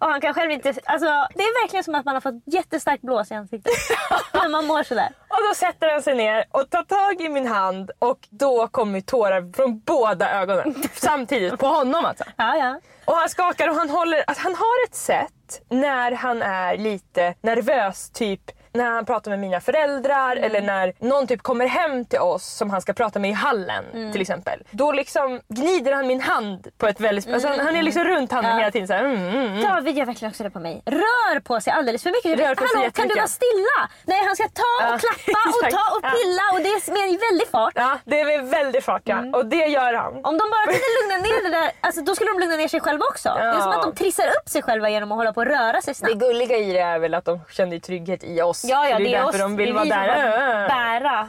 [0.00, 0.68] Och han kan själv inte...
[0.84, 3.72] Alltså, det är verkligen som att man har fått jättestarkt blås i ansiktet.
[4.32, 5.08] När man mår sådär.
[5.28, 9.00] Och då sätter han sig ner och tar tag i min hand och då kommer
[9.00, 10.74] tårar från båda ögonen.
[10.94, 12.24] Samtidigt, på honom alltså.
[12.36, 12.80] Ja, ja.
[13.04, 15.32] Och han skakar och han håller, alltså han har ett sätt
[15.70, 21.26] när han är lite nervös, typ när han pratar med mina föräldrar eller när någon
[21.26, 24.62] typ kommer hem till oss som han ska prata med i hallen till exempel.
[24.70, 27.28] Då liksom gnider han min hand på ett väldigt...
[27.32, 28.58] Alltså han, han är liksom runt handen Ja.
[28.58, 29.04] hela tiden såhär.
[29.04, 29.62] Mm, mm, mm.
[29.62, 30.82] David gör verkligen också det på mig.
[30.86, 32.38] Rör på sig alldeles för mycket.
[32.46, 33.78] Rör på sig Hallå, kan du vara stilla?
[34.04, 36.10] Nej, han ska ta och Ja, klappa och ta och Ja.
[36.10, 37.72] pilla och det är med väldigt fart.
[37.76, 39.18] Ja, det är med väldig fart ja.
[39.32, 40.12] Och det gör han.
[40.14, 42.80] Om de bara kunde lugna ner det där, alltså, då skulle de lugna ner sig
[42.80, 43.28] själva också.
[43.28, 45.82] Det är som att de trissar upp sig själva genom att hålla på och röra
[45.82, 46.14] sig Det snabbt.
[46.14, 48.64] gulliga i det är väl att de känner trygghet i oss.
[48.68, 49.38] Ja, ja, det är, det är därför oss.
[49.38, 50.68] de vill vara vi där.
[50.68, 51.28] bära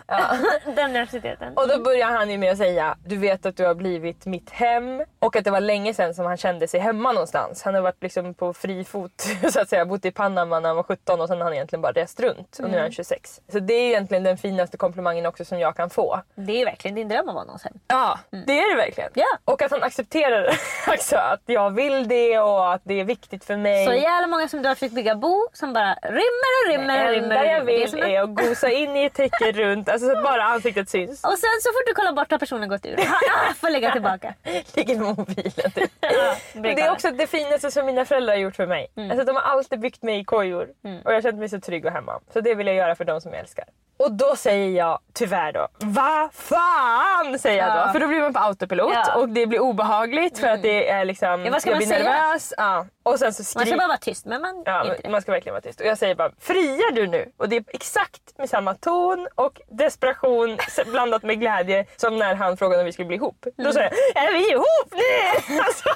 [0.76, 1.54] den nervositeten.
[1.58, 4.50] Och då börjar han ju med att säga, du vet att du har blivit mitt
[4.50, 7.64] hem och att det var länge sedan som han kände sig hemma någonstans.
[7.64, 9.12] Han har varit liksom på fri fot
[9.52, 11.82] så att säga, bott i Panama när han var 17 och sen har han egentligen
[11.82, 13.42] bara rest runt och nu är han 26.
[13.52, 16.22] Så det är egentligen den finaste komplimangen också som jag kan få.
[16.36, 17.74] Det är ju verkligen din dröm att vara någons hem.
[17.88, 19.10] Ja, det är det verkligen.
[19.14, 19.38] Ja.
[19.46, 20.50] Och att han accepterar
[20.88, 23.86] också att jag vill det och att det är viktigt för mig.
[23.86, 27.14] Så jävla många som du har försökt bygga bo som bara rymmer och rymmer och
[27.14, 27.27] rymmer.
[27.32, 27.66] Enda jag.
[27.66, 30.44] Det är vill är att gosa in i ett täcke runt, alltså så att bara
[30.44, 31.24] ansiktet syns.
[31.24, 33.00] Och sen så fort du kollar bort har personen gått ur.
[33.00, 34.34] Ah, får lägga tillbaka.
[34.76, 35.92] Ligger mobilen typ.
[36.00, 38.88] Ja, Men det är också det finaste som mina föräldrar har gjort för mig.
[38.98, 39.12] Mm.
[39.12, 41.86] Alltså, de har alltid byggt mig i kojor och jag har känt mig så trygg
[41.86, 42.20] och hemma.
[42.34, 43.66] Så det vill jag göra för de som jag älskar.
[44.00, 47.86] Och då säger jag tyvärr då, vad fan säger jag Ja.
[47.86, 47.92] då.
[47.94, 49.04] För då blir man på autopilot Ja.
[49.12, 49.22] Mm.
[49.22, 51.98] och det blir obehagligt för att det är liksom, Ja, vad ska jag man blir
[51.98, 52.10] säga?
[52.14, 52.54] nervös.
[52.58, 52.86] Ja.
[53.04, 55.10] Och sen så Man skriker ska bara vara tyst men man Ja, inte det.
[55.10, 55.80] man ska verkligen vara tyst.
[55.80, 57.32] Och jag säger bara, friar du nu?
[57.38, 62.58] Och det är exakt med samma ton och desperation blandat med glädje som när han
[62.58, 63.46] frågade om vi skulle bli ihop.
[63.58, 63.66] Mm.
[63.68, 65.58] Då sa jag, är vi ihop nu?
[65.66, 65.90] Alltså,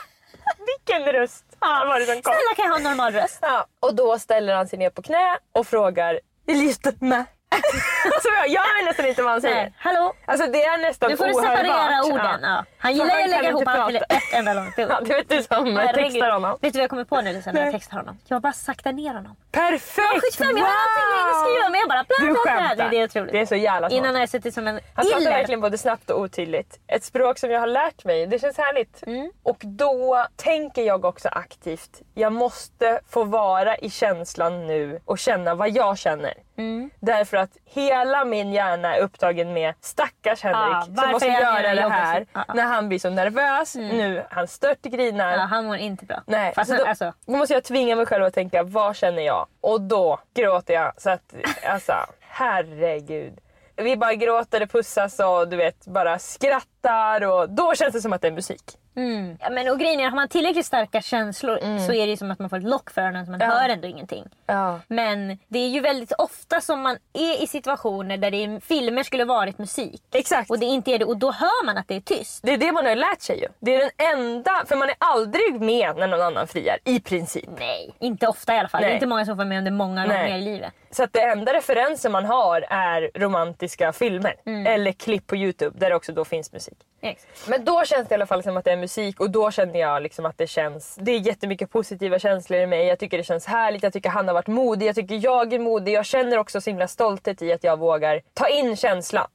[0.77, 1.85] vilken röst ja.
[1.87, 2.33] var det som kom.
[2.33, 3.39] Snälla kan jag ha en normal röst?
[3.41, 3.65] Ja.
[3.79, 7.25] Och då ställer han sig ner på knä och frågar, är livet med?
[7.51, 9.55] Alltså, jag, jag vet nästan inte vad han säger.
[9.55, 9.73] Nej.
[9.77, 10.13] Hallå?
[10.25, 12.39] Alltså det är nästan Nu får du separera orden.
[12.43, 12.65] Ja.
[12.77, 14.85] Han gillar ju att lägga ihop allt till ett enda långt ord.
[14.89, 16.11] Ja, det vet du som Herregud.
[16.11, 16.57] textar honom.
[16.61, 18.17] Vet du vad jag kommer på nu Lisa, när jag textar honom?
[18.27, 19.35] Jag bara sakta ner honom.
[19.51, 20.07] Perfekt!
[20.31, 22.67] 75, jag har någonting att skriva men jag bara bla Du bla bla.
[22.67, 22.89] skämtar.
[22.89, 23.31] Det är otroligt.
[23.31, 23.97] Det är så jävla smart.
[23.97, 25.31] Innan har jag suttit som en Han pratar iller.
[25.31, 26.79] verkligen både snabbt och otydligt.
[26.87, 28.27] Ett språk som jag har lärt mig.
[28.27, 29.03] Det känns härligt.
[29.07, 29.31] Mm.
[29.43, 32.01] Och då tänker jag också aktivt.
[32.13, 36.33] Jag måste få vara i känslan nu och känna vad jag känner.
[36.57, 36.89] Mm.
[36.99, 41.89] Därför att hela min hjärna är upptagen med stackars Henrik som varför måste göra det
[41.89, 42.45] här ja.
[42.53, 43.75] när han blir så nervös.
[43.75, 45.31] Nu han stört grinar.
[45.31, 46.23] Ja, han mår inte bra.
[46.27, 48.95] Nej, Fast så han, då, alltså, då måste jag tvinga mig själv att tänka vad
[48.95, 49.47] känner jag?
[49.61, 51.33] Och då gråter jag så att
[51.65, 53.39] alltså herregud.
[53.75, 58.13] Vi bara gråter och pussas och du vet bara skrattar och då känns det som
[58.13, 58.77] att det är musik.
[58.95, 59.37] Mm.
[59.39, 62.39] Ja, men, och grejen är, har man tillräckligt starka känslor så är det som att
[62.39, 63.53] man får ett lock för öronen så man Mm.
[63.55, 63.61] Ja.
[63.61, 64.25] hör ändå ingenting.
[64.45, 64.79] Ja.
[64.87, 69.03] Men det är ju väldigt ofta som man är i situationer där det i filmer
[69.03, 70.01] skulle varit musik.
[70.13, 70.49] Exakt.
[70.49, 72.39] Och det inte är det och då hör man att det är tyst.
[72.43, 73.47] Det är det man har lärt sig ju.
[73.59, 77.49] Det är den enda, för man är aldrig med när någon annan friar i princip.
[77.59, 78.81] Nej, inte ofta i alla fall.
[78.81, 78.91] Det Nej.
[78.91, 80.17] är inte många som får med under många Nej.
[80.23, 80.73] gånger i livet.
[80.91, 84.35] Så att det enda referensen man har är romantiska filmer.
[84.67, 86.77] Eller klipp på Youtube där det också då finns musik.
[87.01, 87.47] Exakt.
[87.47, 89.79] Men då känns det i alla fall som att det är musik och då känner
[89.79, 90.95] jag liksom att det känns...
[91.01, 92.87] Det är jättemycket positiva känslor i mig.
[92.87, 95.59] Jag tycker det känns härligt, jag tycker han har varit modig, jag tycker jag är
[95.59, 95.93] modig.
[95.93, 99.27] Jag känner också så himla stolthet i att jag vågar ta in känslan.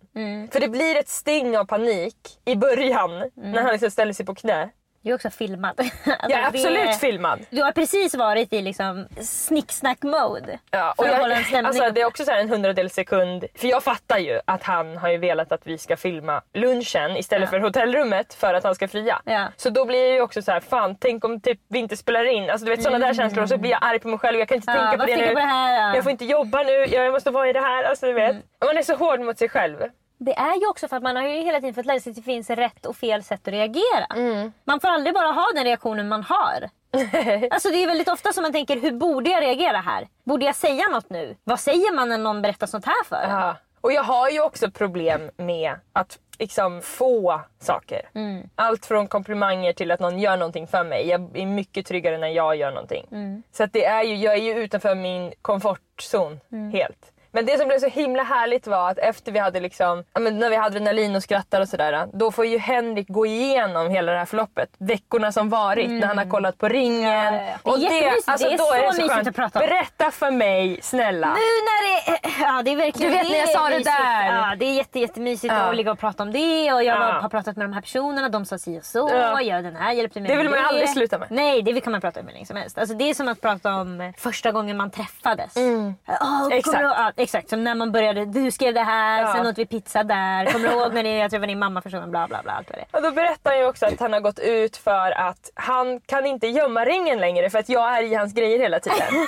[0.50, 4.34] För det blir ett sting av panik i början när han liksom ställer sig på
[4.34, 4.70] knä.
[5.06, 5.80] Du är också filmad.
[5.80, 7.40] Alltså, Jag är absolut filmad.
[7.50, 10.58] Du har precis varit i liksom snicksnack-mode.
[10.70, 11.32] Ja, och jag,
[11.66, 13.44] alltså, det är också så en hundradels sekund.
[13.54, 17.50] För jag fattar ju att han har ju velat att vi ska filma lunchen istället
[17.50, 19.20] för hotellrummet för att han ska fria.
[19.24, 19.46] Ja.
[19.56, 22.24] Så då blir jag ju också så här, fan tänk om typ, vi inte spelar
[22.24, 22.50] in.
[22.50, 24.38] Alltså du vet sådana där känslor och så blir jag arg på mig själv.
[24.38, 24.84] Jag kan inte Mm.
[24.84, 25.24] Ja, tänka på det nu.
[25.24, 25.74] jag på det här?
[25.88, 25.94] Ja.
[25.94, 27.84] Jag får inte jobba nu, jag måste vara i det här.
[27.84, 28.30] Alltså du vet.
[28.30, 28.42] Mm.
[28.66, 29.76] Man är så hård mot sig själv.
[30.18, 32.16] Det är ju också för att man har ju hela tiden fått lära sig att
[32.16, 34.06] det finns rätt och fel sätt att reagera.
[34.14, 34.52] Mm.
[34.64, 36.70] Man får aldrig bara ha den reaktionen man har.
[37.50, 40.08] alltså det är väldigt ofta som man tänker, hur borde jag reagera här?
[40.24, 41.36] Borde jag säga något nu?
[41.44, 43.26] Vad säger man när någon berättar sånt här för?
[43.28, 43.56] Ja.
[43.80, 48.08] Och jag har ju också problem med att liksom få saker.
[48.14, 48.48] Mm.
[48.54, 51.08] Allt från komplimanger till att någon gör någonting för mig.
[51.08, 53.06] Jag är mycket tryggare när jag gör någonting.
[53.12, 53.42] Mm.
[53.52, 56.70] Så att det är ju, jag är ju utanför min komfortzon Mm.
[56.72, 57.12] helt.
[57.36, 60.56] Men det som blev så himla härligt var att efter vi hade liksom, när vi
[60.56, 62.06] hade adrenalin och skrattar och sådär.
[62.12, 64.68] Då får ju Henrik gå igenom hela det här förloppet.
[64.78, 67.10] Veckorna som varit när han har kollat på ringen.
[67.10, 67.34] Mm.
[67.34, 67.70] Ja, ja, ja.
[67.70, 68.38] Det är Och jättemysigt.
[68.38, 69.28] Det är då så det mysigt skönt.
[69.28, 69.66] att prata om.
[69.66, 71.26] Berätta för mig snälla.
[71.26, 73.86] Nu när det Ja det är verkligen Du vet när jag är sa det mysigt.
[73.86, 74.26] där.
[74.50, 75.60] Ja det är jätte, jättemysigt Ja.
[75.60, 77.18] att ligga och prata om det och jag Ja.
[77.22, 79.40] har pratat med de här personerna, de sa si och så, Ja.
[79.40, 81.28] jag den här hjälpte mig Det vill man ju aldrig sluta med.
[81.30, 82.78] Nej det kan man prata om hur länge som helst.
[82.78, 85.56] Alltså, det är som att prata om första gången man träffades.
[85.56, 85.94] Mm.
[86.20, 86.80] Åh, Exakt.
[86.82, 89.32] Ja, exakt, som när man började, du skrev det här, Ja.
[89.34, 91.96] sen åt vi pizza där, kommer du ihåg när ni, jag träffade din mamma första
[91.98, 92.52] gången, bla bla bla.
[92.52, 92.86] Allt vad det.
[92.96, 96.26] Och då berättar han ju också att han har gått ut för att han kan
[96.26, 98.98] inte gömma ringen längre för att jag är i hans grejer hela tiden.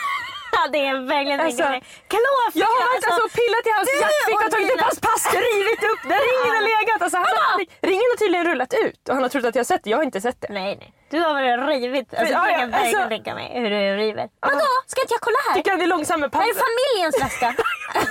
[0.53, 1.81] Ja det är verkligen Alltså, alltså,
[2.13, 2.59] Klåfika!
[2.63, 5.43] Jag har varit alltså och pillat i hans jackficka och tagit upp hans pass och
[5.53, 7.03] rivit upp där ringen har legat.
[7.03, 7.59] Alltså, han
[7.91, 9.91] ringen har tydligen rullat ut och han har trott att jag har sett det.
[9.91, 10.49] Jag har inte sett det.
[10.51, 12.15] Nej nej, du har varit rivit.
[12.15, 14.29] Alltså, Ja, jag ja, kan verkligen alltså- tänka mig hur du river.
[14.41, 14.61] Vadå?
[14.87, 15.55] Ska inte jag kolla här?
[15.55, 17.55] Tycker han är långsam med Det här är familjens väska.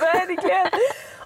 [0.00, 0.66] Verkligen.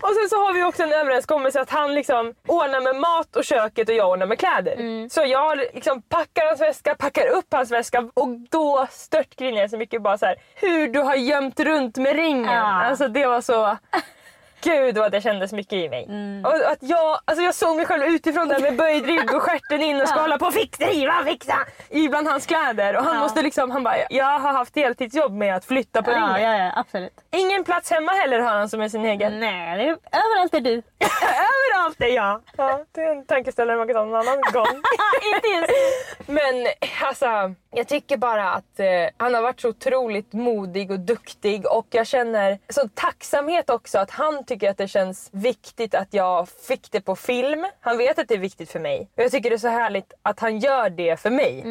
[0.00, 3.44] Och sen så har vi också en överenskommelse att han liksom ordnar med mat och
[3.44, 4.72] köket och jag ordnar med kläder.
[4.72, 5.10] Mm.
[5.10, 9.76] Så jag liksom packar hans väska, packar upp hans väska och då störtgrinar jag så
[9.76, 12.52] mycket bara så här, hur du har gömt runt med ringen.
[12.52, 12.84] Ja.
[12.84, 13.76] Alltså det var så...
[14.64, 16.04] Gud vad det kändes mycket i mig.
[16.04, 16.44] Mm.
[16.44, 19.82] Och att jag, alltså jag såg mig själv utifrån där med böjd rygg och stjärten
[19.82, 21.54] in och ska hålla på och fixa, riva, fixa
[21.88, 22.96] i bland hans kläder.
[22.96, 23.20] Och han Ja.
[23.20, 26.42] måste liksom, han bara, jag har haft heltidsjobb med att flytta på ja, ringen.
[26.42, 27.12] ja, ja, absolut.
[27.30, 29.40] Ingen plats hemma heller har han som är sin egen.
[29.40, 29.96] Nej, det är,
[30.32, 30.72] överallt är du.
[31.32, 32.42] Överallt är jag.
[32.56, 34.66] Ja, det är en tankeställare man kan ta någon annan gång.
[35.34, 36.66] Inte just Men
[37.02, 41.86] alltså, jag tycker bara att eh, han har varit så otroligt modig och duktig och
[41.90, 46.92] jag känner sån tacksamhet också att han tycker att det känns viktigt att jag fick
[46.92, 47.66] det på film.
[47.80, 49.08] Han vet att det är viktigt för mig.
[49.16, 51.62] Och jag tycker det är så härligt att han gör det för mig.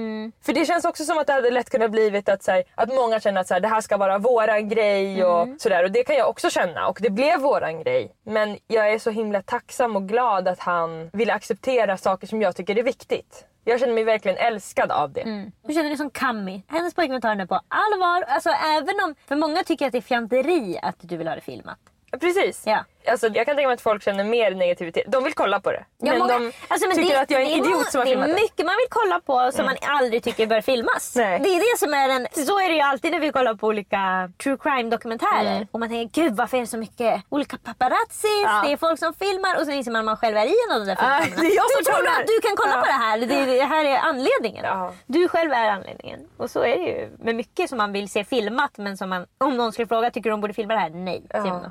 [0.42, 2.90] För det känns också som att det hade lätt kunnat blivit att, så här, att
[2.90, 5.84] många känner att så här, det här ska vara våran grej och sådär.
[5.84, 8.12] Och det kan jag också känna och det blev våran grej.
[8.26, 12.56] Men jag är så himla tacksam och glad att han vill acceptera saker som jag
[12.56, 13.46] tycker är viktigt.
[13.64, 15.22] Jag känner mig verkligen älskad av det.
[15.22, 15.52] Mm.
[15.64, 16.64] Hur känner du som Kami?
[16.68, 18.24] Hennes pojkvän tar henne på allvar.
[18.28, 21.42] Alltså även om, för många tycker att det är fjanteri att du vill ha det
[21.42, 21.80] filmat.
[22.20, 22.64] Precis.
[22.66, 22.86] Ja.
[23.08, 25.04] Alltså, jag kan tänka mig att folk känner mer negativitet.
[25.08, 25.86] De vill kolla på det.
[25.98, 28.00] Ja, men många- de alltså, men tycker det- att jag är en det idiot som
[28.00, 28.42] har Det filmat är det.
[28.42, 31.14] mycket man vill kolla på som man aldrig tycker bör filmas.
[31.16, 31.40] Nej.
[31.40, 33.68] Det är det som är en, så är det ju alltid när vi kollar på
[33.68, 35.68] olika true crime dokumentärer.
[35.72, 38.62] Och man tänker gud varför är det så mycket olika paparazzis, Ja.
[38.66, 40.76] det är folk som filmar och så inser man att man själv är i en
[40.76, 41.42] av de där Ja, filmerna.
[41.42, 42.12] det är jag du tror kollar.
[42.12, 42.82] att du kan kolla Ja.
[42.82, 44.66] på det här, det, det här är anledningen.
[44.66, 44.94] Ja.
[45.06, 46.20] Du själv är anledningen.
[46.38, 49.26] Och så är det ju med mycket som man vill se filmat men som man,
[49.38, 50.90] om någon skulle fråga tycker de borde filma det här?
[50.90, 51.24] Nej.
[51.34, 51.62] Ja.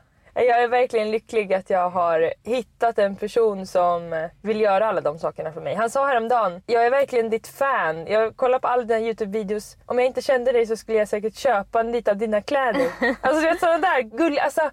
[0.46, 5.18] Jag är verkligen lycklig att jag har hittat en person som vill göra alla de
[5.18, 5.74] sakerna för mig.
[5.74, 8.07] Han sa häromdagen, jag är verkligen ditt fan.
[8.07, 9.76] Jag kollar på alla dina Youtube-videos.
[9.87, 12.87] Om jag inte kände dig så skulle jag säkert köpa en lite av dina kläder.
[13.20, 14.70] alltså vet sådana där gulliga, alltså,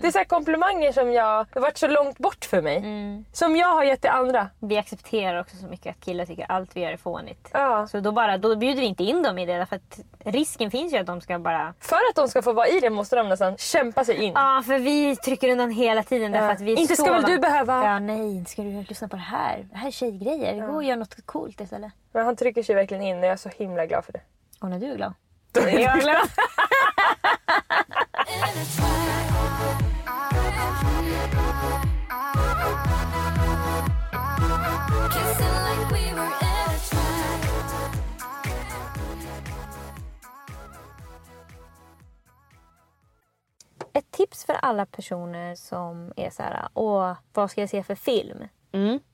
[0.00, 2.82] det är så här komplimanger som jag, har varit så långt bort för mig.
[3.32, 4.48] Som jag har gett till andra.
[4.58, 7.48] Vi accepterar också så mycket att killar tycker allt vi gör är fånigt.
[7.52, 7.86] Ja.
[7.86, 10.92] Så då, bara, då bjuder vi inte in dem i det för att risken finns
[10.92, 11.74] ju att de ska bara...
[11.80, 14.32] För att de ska få vara i det måste de nästan kämpa sig in.
[14.34, 17.38] Ja, för vi vi trycker undan hela tiden därför att vi Inte ska väl du
[17.38, 19.66] behöva- Ja, nej, inte ska du lyssna på det här.
[19.72, 20.66] Det här är tjejgrejer.
[20.66, 21.92] Gå och gör något coolt istället.
[22.12, 24.20] Men han trycker sig verkligen in och jag är så himla glad för det.
[24.60, 25.14] Och när du är glad.
[25.52, 26.16] Då är jag glad.
[43.92, 47.94] Ett tips för alla personer som är så här, åh, vad ska jag se för
[47.94, 48.48] film?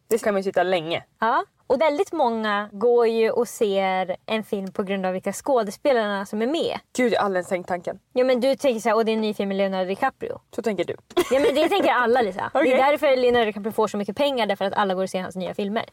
[0.09, 1.05] Det ska man ju sitta länge.
[1.19, 6.27] Ja, och väldigt många går ju och ser en film på grund av vilka skådespelarna
[6.27, 6.79] som är med.
[6.97, 7.99] Gud, jag har aldrig ens tänkt tanken.
[8.13, 10.41] Ja men du tänker såhär, åh det är en ny film med Leonardo DiCaprio.
[10.57, 10.97] Så tänker du.
[11.31, 12.51] Ja men det tänker alla Lisa.
[12.53, 12.73] Det Okej.
[12.73, 15.37] är därför Leonardo DiCaprio får så mycket pengar, därför att alla går och ser hans
[15.37, 15.85] nya filmer.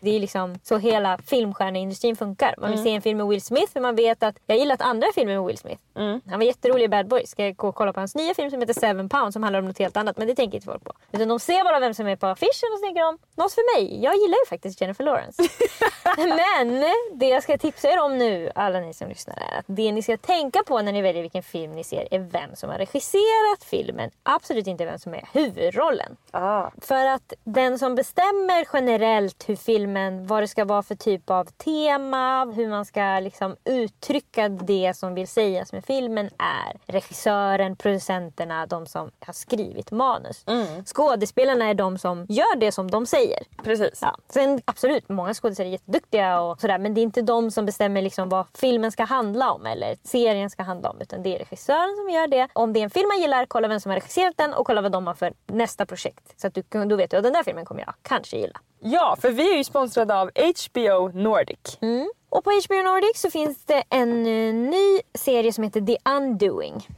[0.00, 2.54] Det är liksom så hela filmstjärneindustrin funkar.
[2.58, 5.06] Man vill se en film med Will Smith för man vet att, jag gillat andra
[5.14, 5.82] filmer med Will Smith.
[5.94, 7.30] Han var jätterolig i Bad Boys.
[7.30, 9.60] Ska jag gå och kolla på hans nya film som heter Seven Pounds som handlar
[9.60, 10.18] om något helt annat.
[10.18, 10.92] Men det tänker inte folk på.
[11.12, 13.76] Utan de ser bara vem som är på affischen och så tänker de, något för
[13.78, 14.04] mig.
[14.04, 15.19] Jag gillar ju faktiskt Jennifer Lawrence.
[16.16, 19.92] Men det jag ska tipsa er om nu, alla ni som lyssnar, är att det
[19.92, 22.78] ni ska tänka på när ni väljer vilken film ni ser är vem som har
[22.78, 24.10] regisserat filmen.
[24.22, 26.16] Absolut inte vem som är huvudrollen.
[26.30, 26.70] Ah.
[26.80, 31.44] För att den som bestämmer generellt hur filmen, vad det ska vara för typ av
[31.44, 38.66] tema, hur man ska liksom uttrycka det som vill sägas med filmen är regissören, producenterna,
[38.66, 40.44] de som har skrivit manus.
[40.84, 43.42] Skådespelarna är de som gör det som de säger.
[43.64, 43.98] Precis.
[44.02, 44.16] Ja.
[44.28, 48.02] Sen absolut, många skådespelare är jätteduktiga och sådär men det är inte de som bestämmer
[48.02, 51.96] liksom vad filmen ska handla om eller serien ska handla om utan det är regissören
[51.96, 52.48] som gör det.
[52.52, 54.80] Om det är en film man gillar, kolla vem som har regisserat den och kolla
[54.80, 56.40] vad de har för nästa projekt.
[56.40, 58.60] Så att du, då vet du att den där filmen kommer jag kanske gilla.
[58.82, 61.78] Ja, för vi är ju sponsrade av HBO Nordic.
[61.80, 62.10] Mm.
[62.28, 66.88] Och på HBO Nordic så finns det en eh, ny serie som heter The Undoing.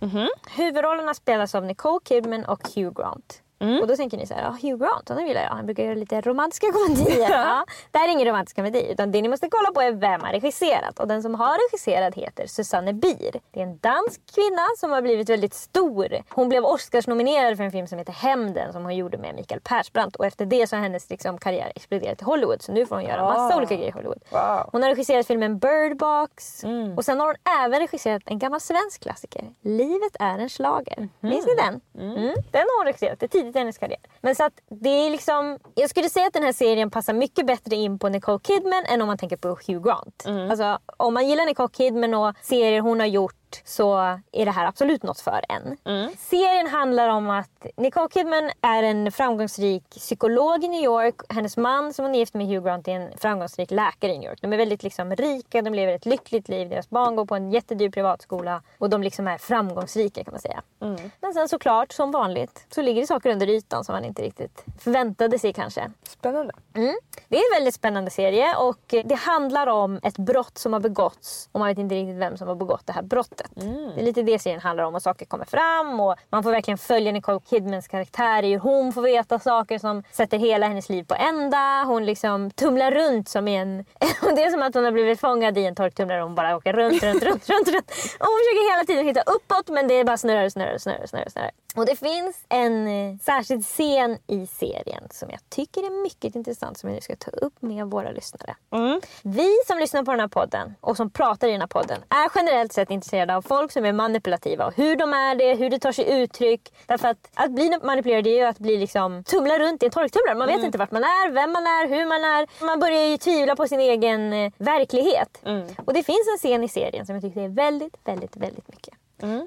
[0.56, 3.42] Huvudrollerna spelas av Nicole Kidman och Hugh Grant.
[3.80, 5.50] Och då tänker ni så här, ja, Hugh Grant, honom gillar jag.
[5.50, 7.30] Han brukar göra lite romantiska komedier.
[7.30, 10.20] ja, det här är ingen romantisk komedi, utan det ni måste kolla på är vem
[10.20, 10.98] har regisserat.
[10.98, 13.32] Och den som har regisserat heter Susanne Bier.
[13.50, 16.08] Det är en dansk kvinna som har blivit väldigt stor.
[16.28, 20.16] Hon blev Oscars-nominerad för en film som heter Hämnden som hon gjorde med Mikael Persbrandt.
[20.16, 22.62] Och efter det så har hennes liksom, karriär exploderat till Hollywood.
[22.62, 23.56] Så nu får hon göra massa Ah.
[23.56, 24.22] olika grejer i Hollywood.
[24.30, 24.68] Wow.
[24.72, 26.64] Hon har regisserat filmen Bird Box
[26.96, 29.44] och sen har hon även regisserat en gammal svensk klassiker.
[29.62, 31.08] Livet är en schlager.
[31.20, 31.80] Minns ni den?
[31.98, 32.34] Mm.
[32.50, 34.00] Den har hon regisserat, det är tidigt i hennes karriär.
[34.20, 37.46] Men så att det är liksom, jag skulle säga att den här serien passar mycket
[37.46, 40.24] bättre in på Nicole Kidman än om man tänker på Hugh Grant.
[40.50, 43.06] Alltså, om man gillar Nicole Kidman och serier hon har
[43.52, 43.94] gjort så
[44.32, 45.76] är det här absolut något för en.
[46.18, 51.14] Serien handlar om att Nicole Kidman är en framgångsrik psykolog i New York.
[51.28, 54.30] Hennes man som hon är gift med Hugh Grant är en framgångsrik läkare i New
[54.30, 54.38] York.
[54.42, 56.68] De är väldigt liksom rika, de lever ett lyckligt liv.
[56.68, 60.62] Deras barn går på en jättedyr privatskola och de liksom är framgångsrika kan man säga.
[61.20, 64.64] Men sen såklart, som vanligt, så ligger det saker under ytan som man inte riktigt
[64.78, 65.90] förväntade sig kanske.
[66.02, 66.52] Spännande.
[66.74, 66.94] Mm.
[67.28, 71.48] Det är en väldigt spännande serie och det handlar om ett brott som har begåtts
[71.52, 73.41] och man vet inte riktigt vem som har begått det här brottet.
[73.54, 76.78] Det är lite det serien handlar om och saker kommer fram och man får verkligen
[76.78, 81.04] följa Nicole Kidmans karaktär i hur hon får veta saker som sätter hela hennes liv
[81.04, 81.84] på ända.
[81.86, 83.78] Hon liksom tumlar runt som i en...
[84.22, 86.56] och det är som att hon har blivit fångad i en torktumlare och hon bara
[86.56, 87.90] åker runt, runt, runt, runt, runt.
[88.20, 91.28] Och hon försöker hela tiden hitta uppåt men det är bara snurrar, snurrar, snurrar, snurrar,
[91.28, 91.50] snurrar.
[91.76, 96.78] Och det finns en eh, särskild scen i serien som jag tycker är mycket intressant
[96.78, 98.54] som jag nu ska ta upp med våra lyssnare.
[99.22, 102.30] Vi som lyssnar på den här podden och som pratar i den här podden är
[102.34, 105.78] generellt sett intresserade av folk som är manipulativa och hur de är det, hur det
[105.78, 106.72] tar sig uttryck.
[106.86, 110.34] Därför att att bli manipulerad är ju att bli liksom tumla runt i en torktumlare.
[110.38, 112.66] Man vet inte vart man är, vem man är, hur man är.
[112.66, 115.40] Man börjar ju tvivla på sin egen eh, verklighet.
[115.86, 118.94] Och det finns en scen i serien som jag tycker är väldigt, väldigt, väldigt mycket.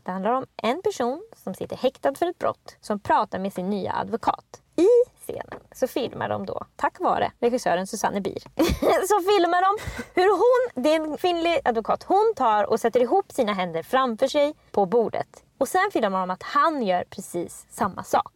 [0.06, 3.70] Det handlar om en person som sitter häktad för ett brott som pratar med sin
[3.70, 4.62] nya advokat.
[4.78, 4.88] I
[5.22, 8.44] scenen så filmar de då, tack vare regissören Susanne Bier,
[9.08, 9.78] så filmar de
[10.22, 14.28] hur hon, det är en kvinnlig advokat, hon tar och sätter ihop sina händer framför
[14.28, 15.44] sig på bordet.
[15.58, 18.32] Och sen filmar de att han gör precis samma sak.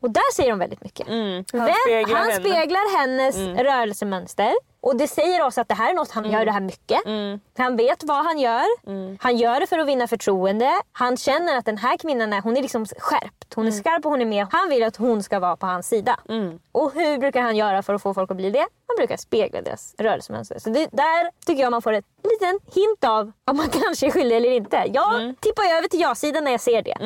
[0.00, 1.06] Och där säger de väldigt mycket.
[1.08, 2.40] Han Vem- speglar han henne.
[2.40, 4.52] speglar hennes rörelsemönster.
[4.82, 7.00] Och det säger oss att det här är något han gör det här mycket.
[7.58, 8.64] Han vet vad han gör.
[9.22, 10.70] Han gör det för att vinna förtroende.
[10.92, 13.54] Han känner att den här kvinnan är, hon är liksom skärpt.
[13.54, 14.46] Hon är skarp och hon är med.
[14.52, 16.16] Han vill att hon ska vara på hans sida.
[16.72, 18.66] Och hur brukar han göra för att få folk att bli det?
[18.86, 20.58] Han brukar spegla deras rörelsemönster.
[20.58, 24.10] Så det, där tycker jag man får en liten hint av om man kanske är
[24.10, 24.76] skyldig eller inte.
[24.94, 26.96] Jag tippar ju över till ja-sidan när jag ser det.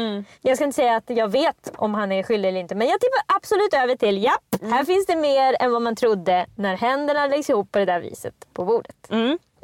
[0.40, 2.74] Jag ska inte säga att jag vet om han är skyldig eller inte.
[2.74, 6.46] Men jag tippar absolut över till japp, här finns det mer än vad man trodde
[6.56, 8.96] när händerna läggs ihop på det där viset på bordet.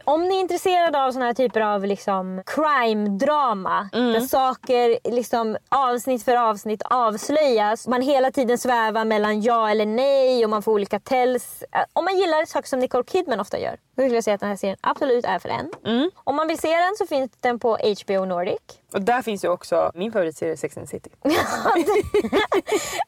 [0.05, 6.25] Om ni är intresserade av såna här typer av liksom crime-drama där saker liksom avsnitt
[6.25, 7.87] för avsnitt avslöjas.
[7.89, 11.63] Man hela tiden svävar mellan ja eller nej och man får olika tells.
[11.73, 14.41] Eh, Om man gillar saker som Nicole Kidman ofta gör då skulle jag säga att
[14.41, 15.71] den här serien absolut är för en.
[16.15, 18.59] Om man vill se den så finns den på HBO Nordic.
[18.95, 21.11] Och där finns ju också min favoritserie Sex and the City.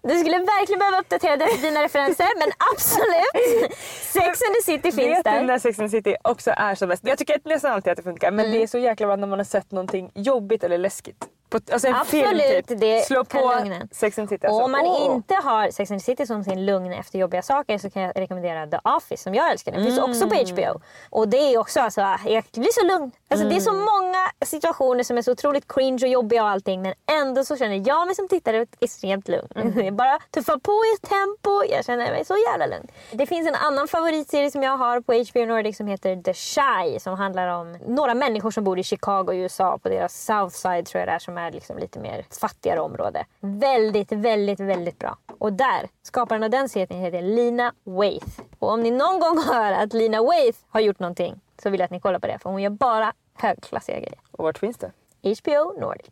[0.02, 3.72] Du skulle verkligen behöva uppdatera dig dina referenser men absolut.
[4.14, 5.42] Sex and the City finns Vet där.
[5.42, 7.02] när Sex and the City också är som bäst?
[7.06, 8.56] Jag tycker nästan alltid att det funkar men Mm.
[8.58, 11.24] det är så jäkla bra när man har sett någonting jobbigt eller läskigt.
[11.54, 13.04] På, alltså en Absolut, film typ.
[13.04, 13.88] Slå på lugna.
[13.92, 14.46] Sex and the City.
[14.46, 14.64] Och Alltså.
[14.64, 15.14] om man Åh.
[15.14, 18.12] inte har Sex and the City som sin lugn efter jobbiga saker så kan jag
[18.16, 19.72] rekommendera The Office som jag älskar.
[19.72, 20.80] Den finns också på HBO.
[21.10, 23.12] Och det är också alltså, jag blir så lugn.
[23.28, 26.82] Alltså, Det är så många situationer som är så otroligt cringe och jobbiga och allting
[26.82, 29.48] men ändå så känner jag mig som tittare extremt lugn.
[29.84, 32.86] Jag bara tuffar på i ett tempo, jag känner mig så jävla lugn.
[33.12, 36.98] Det finns en annan favoritserie som jag har på HBO Nordic som heter The Shy
[37.00, 40.86] som handlar om några människor som bor i Chicago i USA på deras South Side
[40.86, 43.26] tror jag det är som är liksom lite mer fattigare område.
[43.40, 45.18] Väldigt, väldigt, väldigt bra.
[45.38, 48.42] Och där, skaparen av den serien heter Lina Waithe.
[48.58, 51.84] Och om ni någon gång hör att Lina Waithe har gjort någonting så vill jag
[51.84, 54.20] att ni kollar på det för hon gör bara högklassiga grejer.
[54.30, 54.92] Och vart finns det?
[55.22, 56.10] HBO Nordic.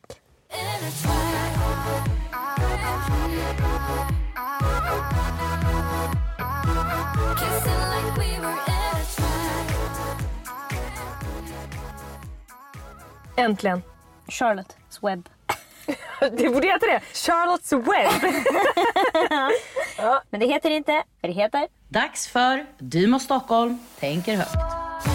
[13.37, 13.83] Äntligen.
[14.33, 15.29] Charlotte's Web.
[16.37, 17.01] Det borde heta det.
[17.13, 18.33] Charlotte's Web.
[20.31, 25.12] Men det heter det inte, för det heter Dags för Du må Stockholm tänker högt.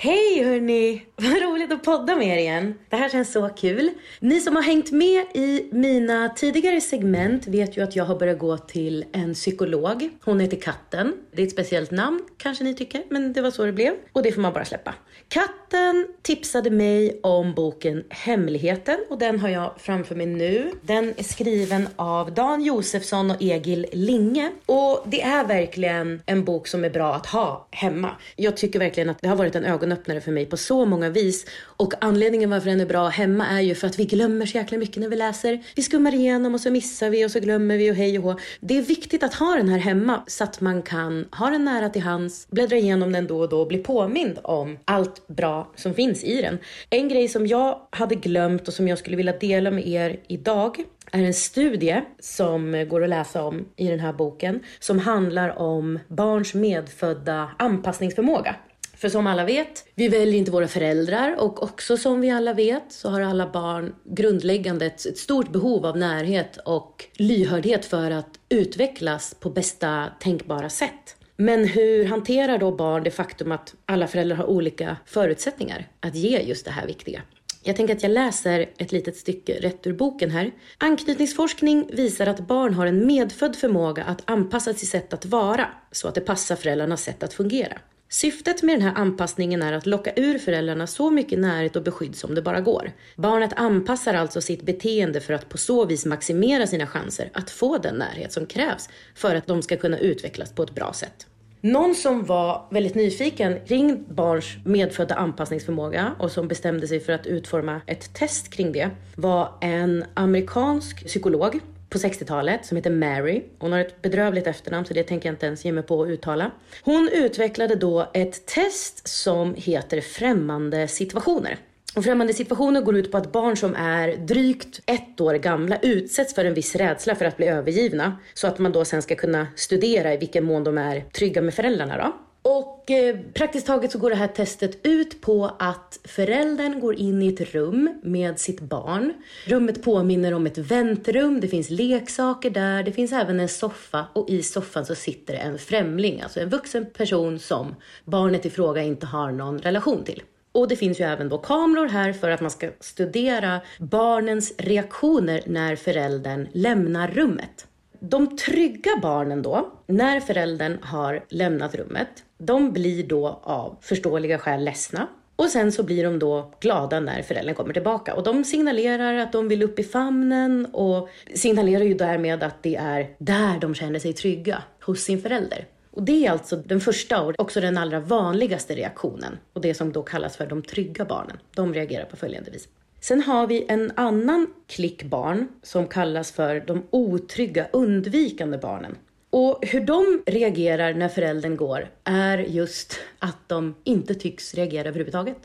[0.00, 1.02] Hej hörni!
[1.16, 2.74] Vad roligt att podda med er igen.
[2.88, 3.90] Det här känns så kul.
[4.20, 8.38] Ni som har hängt med i mina tidigare segment vet ju att jag har börjat
[8.38, 10.10] gå till en psykolog.
[10.24, 11.14] Hon heter Katten.
[11.32, 13.94] Det är ett speciellt namn kanske ni tycker, men det var så det blev.
[14.12, 14.94] Och det får man bara släppa.
[15.28, 20.70] Katten tipsade mig om boken Hemligheten och den har jag framför mig nu.
[20.82, 24.50] Den är skriven av Dan Josefsson och Egil Linge.
[24.66, 28.10] Och det är verkligen en bok som är bra att ha hemma.
[28.36, 31.46] Jag tycker verkligen att det har varit en ögonöppnare för mig på så många vis.
[31.78, 34.78] Och anledningen varför den är bra hemma är ju för att vi glömmer så jäkla
[34.78, 35.62] mycket när vi läser.
[35.76, 38.38] Vi skummar igenom och så missar vi och så glömmer vi och hej och hå.
[38.60, 41.88] Det är viktigt att ha den här hemma så att man kan ha den nära
[41.88, 45.94] till hands, bläddra igenom den då och då och bli påmind om allt bra som
[45.94, 46.58] finns i den.
[46.90, 50.84] En grej som jag hade glömt och som jag skulle vilja dela med er idag
[51.12, 55.98] är en studie som går att läsa om i den här boken som handlar om
[56.08, 58.56] barns medfödda anpassningsförmåga.
[58.98, 62.84] För som alla vet, vi väljer inte våra föräldrar och också som vi alla vet
[62.88, 68.30] så har alla barn grundläggande ett, ett stort behov av närhet och lyhördhet för att
[68.48, 71.16] utvecklas på bästa tänkbara sätt.
[71.36, 76.40] Men hur hanterar då barn det faktum att alla föräldrar har olika förutsättningar att ge
[76.40, 77.22] just det här viktiga?
[77.62, 80.50] Jag tänker att jag läser ett litet stycke rätt ur boken här.
[80.78, 86.08] Anknytningsforskning visar att barn har en medfödd förmåga att anpassa sitt sätt att vara så
[86.08, 87.78] att det passar föräldrarnas sätt att fungera.
[88.10, 92.16] Syftet med den här anpassningen är att locka ur föräldrarna så mycket närhet och beskydd
[92.16, 92.92] som det bara går.
[93.16, 97.78] Barnet anpassar alltså sitt beteende för att på så vis maximera sina chanser att få
[97.78, 101.26] den närhet som krävs för att de ska kunna utvecklas på ett bra sätt.
[101.60, 107.26] Någon som var väldigt nyfiken kring barns medfödda anpassningsförmåga och som bestämde sig för att
[107.26, 113.42] utforma ett test kring det var en amerikansk psykolog på 60-talet som heter Mary.
[113.58, 116.08] Hon har ett bedrövligt efternamn så det tänker jag inte ens ge mig på att
[116.08, 116.50] uttala.
[116.82, 121.58] Hon utvecklade då ett test som heter främmande situationer.
[121.96, 126.34] Och främmande situationer går ut på att barn som är drygt ett år gamla utsätts
[126.34, 128.16] för en viss rädsla för att bli övergivna.
[128.34, 131.54] Så att man då sen ska kunna studera i vilken mån de är trygga med
[131.54, 132.27] föräldrarna då.
[132.50, 137.22] Och eh, praktiskt taget så går det här testet ut på att föräldern går in
[137.22, 139.12] i ett rum med sitt barn.
[139.46, 144.30] Rummet påminner om ett väntrum, det finns leksaker där, det finns även en soffa och
[144.30, 149.06] i soffan så sitter en främling, alltså en vuxen person som barnet i fråga inte
[149.06, 150.22] har någon relation till.
[150.52, 155.42] Och det finns ju även då kameror här för att man ska studera barnens reaktioner
[155.46, 157.66] när föräldern lämnar rummet.
[158.00, 162.08] De trygga barnen då, när föräldern har lämnat rummet,
[162.38, 165.08] de blir då av förståeliga skäl ledsna.
[165.36, 168.14] Och sen så blir de då glada när föräldern kommer tillbaka.
[168.14, 172.76] Och de signalerar att de vill upp i famnen och signalerar ju därmed att det
[172.76, 175.66] är där de känner sig trygga, hos sin förälder.
[175.90, 179.38] Och det är alltså den första och också den allra vanligaste reaktionen.
[179.52, 181.36] Och det som då kallas för de trygga barnen.
[181.54, 182.68] De reagerar på följande vis.
[183.00, 188.96] Sen har vi en annan klick barn som kallas för de otrygga undvikande barnen.
[189.38, 195.36] Och hur de reagerar när föräldern går är just att de inte tycks reagera överhuvudtaget.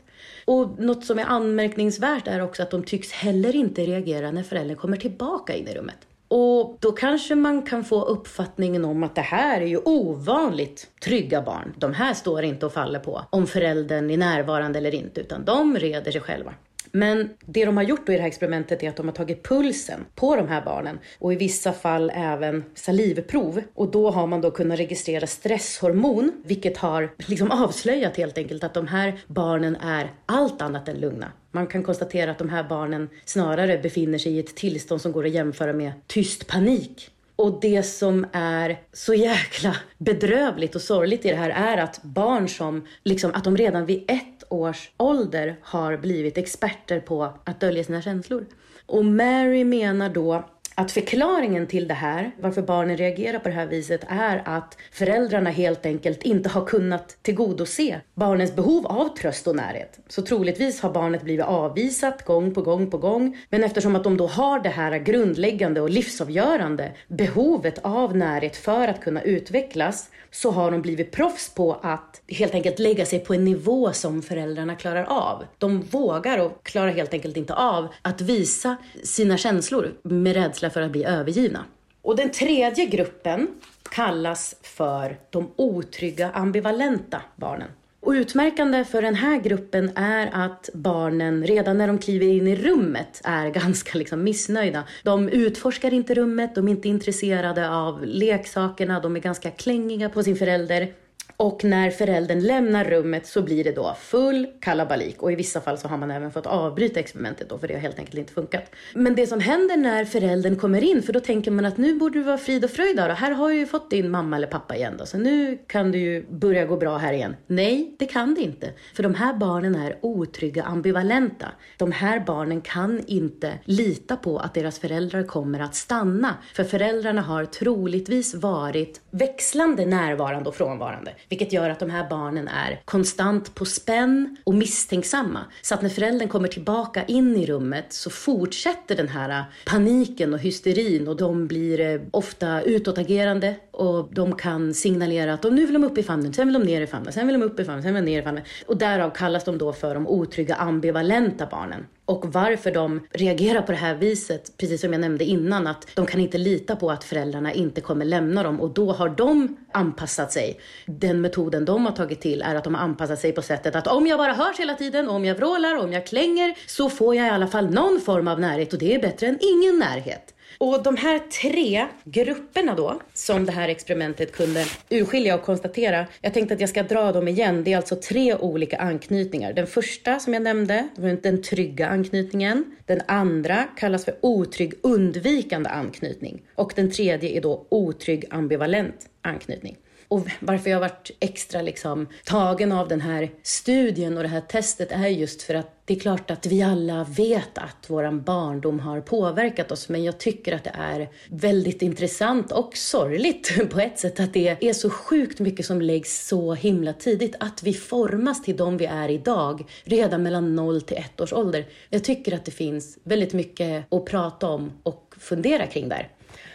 [0.44, 4.76] Och något som är anmärkningsvärt är också att de tycks heller inte reagera när föräldern
[4.76, 5.96] kommer tillbaka in i rummet.
[6.28, 11.42] Och då kanske man kan få uppfattningen om att det här är ju ovanligt trygga
[11.42, 11.74] barn.
[11.76, 15.76] De här står inte och faller på om föräldern är närvarande eller inte, utan de
[15.78, 16.54] reder sig själva.
[16.96, 19.42] Men det de har gjort då i det här experimentet är att de har tagit
[19.42, 23.62] pulsen på de här barnen och i vissa fall även salivprov.
[23.74, 28.74] Och då har man då kunnat registrera stresshormon, vilket har liksom avslöjat helt enkelt att
[28.74, 31.32] de här barnen är allt annat än lugna.
[31.52, 35.26] Man kan konstatera att de här barnen snarare befinner sig i ett tillstånd som går
[35.26, 37.10] att jämföra med tyst panik.
[37.36, 42.48] Och det som är så jäkla bedrövligt och sorgligt i det här är att barn
[42.48, 47.84] som, liksom, att de redan vid ett års ålder har blivit experter på att dölja
[47.84, 48.46] sina känslor.
[48.86, 50.44] Och Mary menar då
[50.74, 55.50] att förklaringen till det här, varför barnen reagerar på det här viset, är att föräldrarna
[55.50, 59.98] helt enkelt inte har kunnat tillgodose barnens behov av tröst och närhet.
[60.08, 63.38] Så troligtvis har barnet blivit avvisat gång på gång på gång.
[63.50, 68.88] Men eftersom att de då har det här grundläggande och livsavgörande behovet av närhet för
[68.88, 73.34] att kunna utvecklas så har de blivit proffs på att helt enkelt lägga sig på
[73.34, 75.44] en nivå som föräldrarna klarar av.
[75.58, 80.82] De vågar och klarar helt enkelt inte av att visa sina känslor med rädsla för
[80.82, 81.64] att bli övergivna.
[82.02, 83.48] Och den tredje gruppen
[83.90, 87.68] kallas för de otrygga ambivalenta barnen.
[88.00, 92.56] Och utmärkande för den här gruppen är att barnen redan när de kliver in i
[92.56, 94.84] rummet är ganska liksom missnöjda.
[95.02, 100.22] De utforskar inte rummet, de är inte intresserade av leksakerna, de är ganska klängiga på
[100.22, 100.92] sin förälder.
[101.36, 105.78] Och när föräldern lämnar rummet så blir det då full kalabalik och i vissa fall
[105.78, 108.70] så har man även fått avbryta experimentet då för det har helt enkelt inte funkat.
[108.94, 112.18] Men det som händer när föräldern kommer in, för då tänker man att nu borde
[112.18, 114.76] du vara frid och fröjd och Här har du ju fått din mamma eller pappa
[114.76, 117.36] igen då, så nu kan du ju börja gå bra här igen.
[117.46, 118.70] Nej, det kan det inte.
[118.94, 121.48] För de här barnen är otrygga, ambivalenta.
[121.76, 126.34] De här barnen kan inte lita på att deras föräldrar kommer att stanna.
[126.54, 131.12] För föräldrarna har troligtvis varit växlande närvarande och frånvarande.
[131.28, 135.40] Vilket gör att de här barnen är konstant på spänn och misstänksamma.
[135.62, 140.40] Så att när föräldern kommer tillbaka in i rummet så fortsätter den här paniken och
[140.40, 145.74] hysterin och de blir eh, ofta utåtagerande och de kan signalera att de, nu vill
[145.74, 147.64] de upp i famnen, sen vill de ner i famnen, sen vill de upp i
[147.64, 148.44] famnen, sen vill de ner i famnen.
[148.66, 151.86] Och därav kallas de då för de otrygga ambivalenta barnen.
[152.06, 156.06] Och varför de reagerar på det här viset, precis som jag nämnde innan, att de
[156.06, 160.32] kan inte lita på att föräldrarna inte kommer lämna dem och då har de anpassat
[160.32, 160.60] sig.
[160.86, 163.86] Den metoden de har tagit till är att de har anpassat sig på sättet att
[163.86, 167.26] om jag bara hörs hela tiden, om jag vrålar, om jag klänger, så får jag
[167.26, 170.33] i alla fall någon form av närhet och det är bättre än ingen närhet.
[170.58, 176.06] Och de här tre grupperna då, som det här experimentet kunde urskilja och konstatera.
[176.20, 177.64] Jag tänkte att jag ska dra dem igen.
[177.64, 179.52] Det är alltså tre olika anknytningar.
[179.52, 180.88] Den första som jag nämnde,
[181.22, 182.64] den trygga anknytningen.
[182.86, 186.42] Den andra kallas för otrygg undvikande anknytning.
[186.54, 189.76] Och den tredje är då otrygg ambivalent anknytning.
[190.08, 194.40] Och varför jag har varit extra liksom tagen av den här studien och det här
[194.40, 198.80] testet är just för att det är klart att vi alla vet att vår barndom
[198.80, 203.98] har påverkat oss men jag tycker att det är väldigt intressant och sorgligt på ett
[203.98, 207.34] sätt att det är så sjukt mycket som läggs så himla tidigt.
[207.40, 211.66] Att vi formas till de vi är idag redan mellan 0 till 1 års ålder.
[211.90, 216.08] Jag tycker att det finns väldigt mycket att prata om och fundera kring där.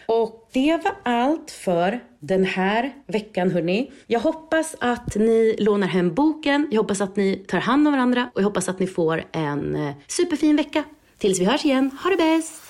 [0.10, 3.92] Och det var allt för den här veckan hörni.
[4.08, 8.30] Jag hoppas att ni lånar hem boken, jag hoppas att ni tar hand om varandra
[8.34, 10.84] och jag hoppas att ni får en eh, superfin vecka.
[11.18, 12.62] Tills vi hörs igen, ha det bäst!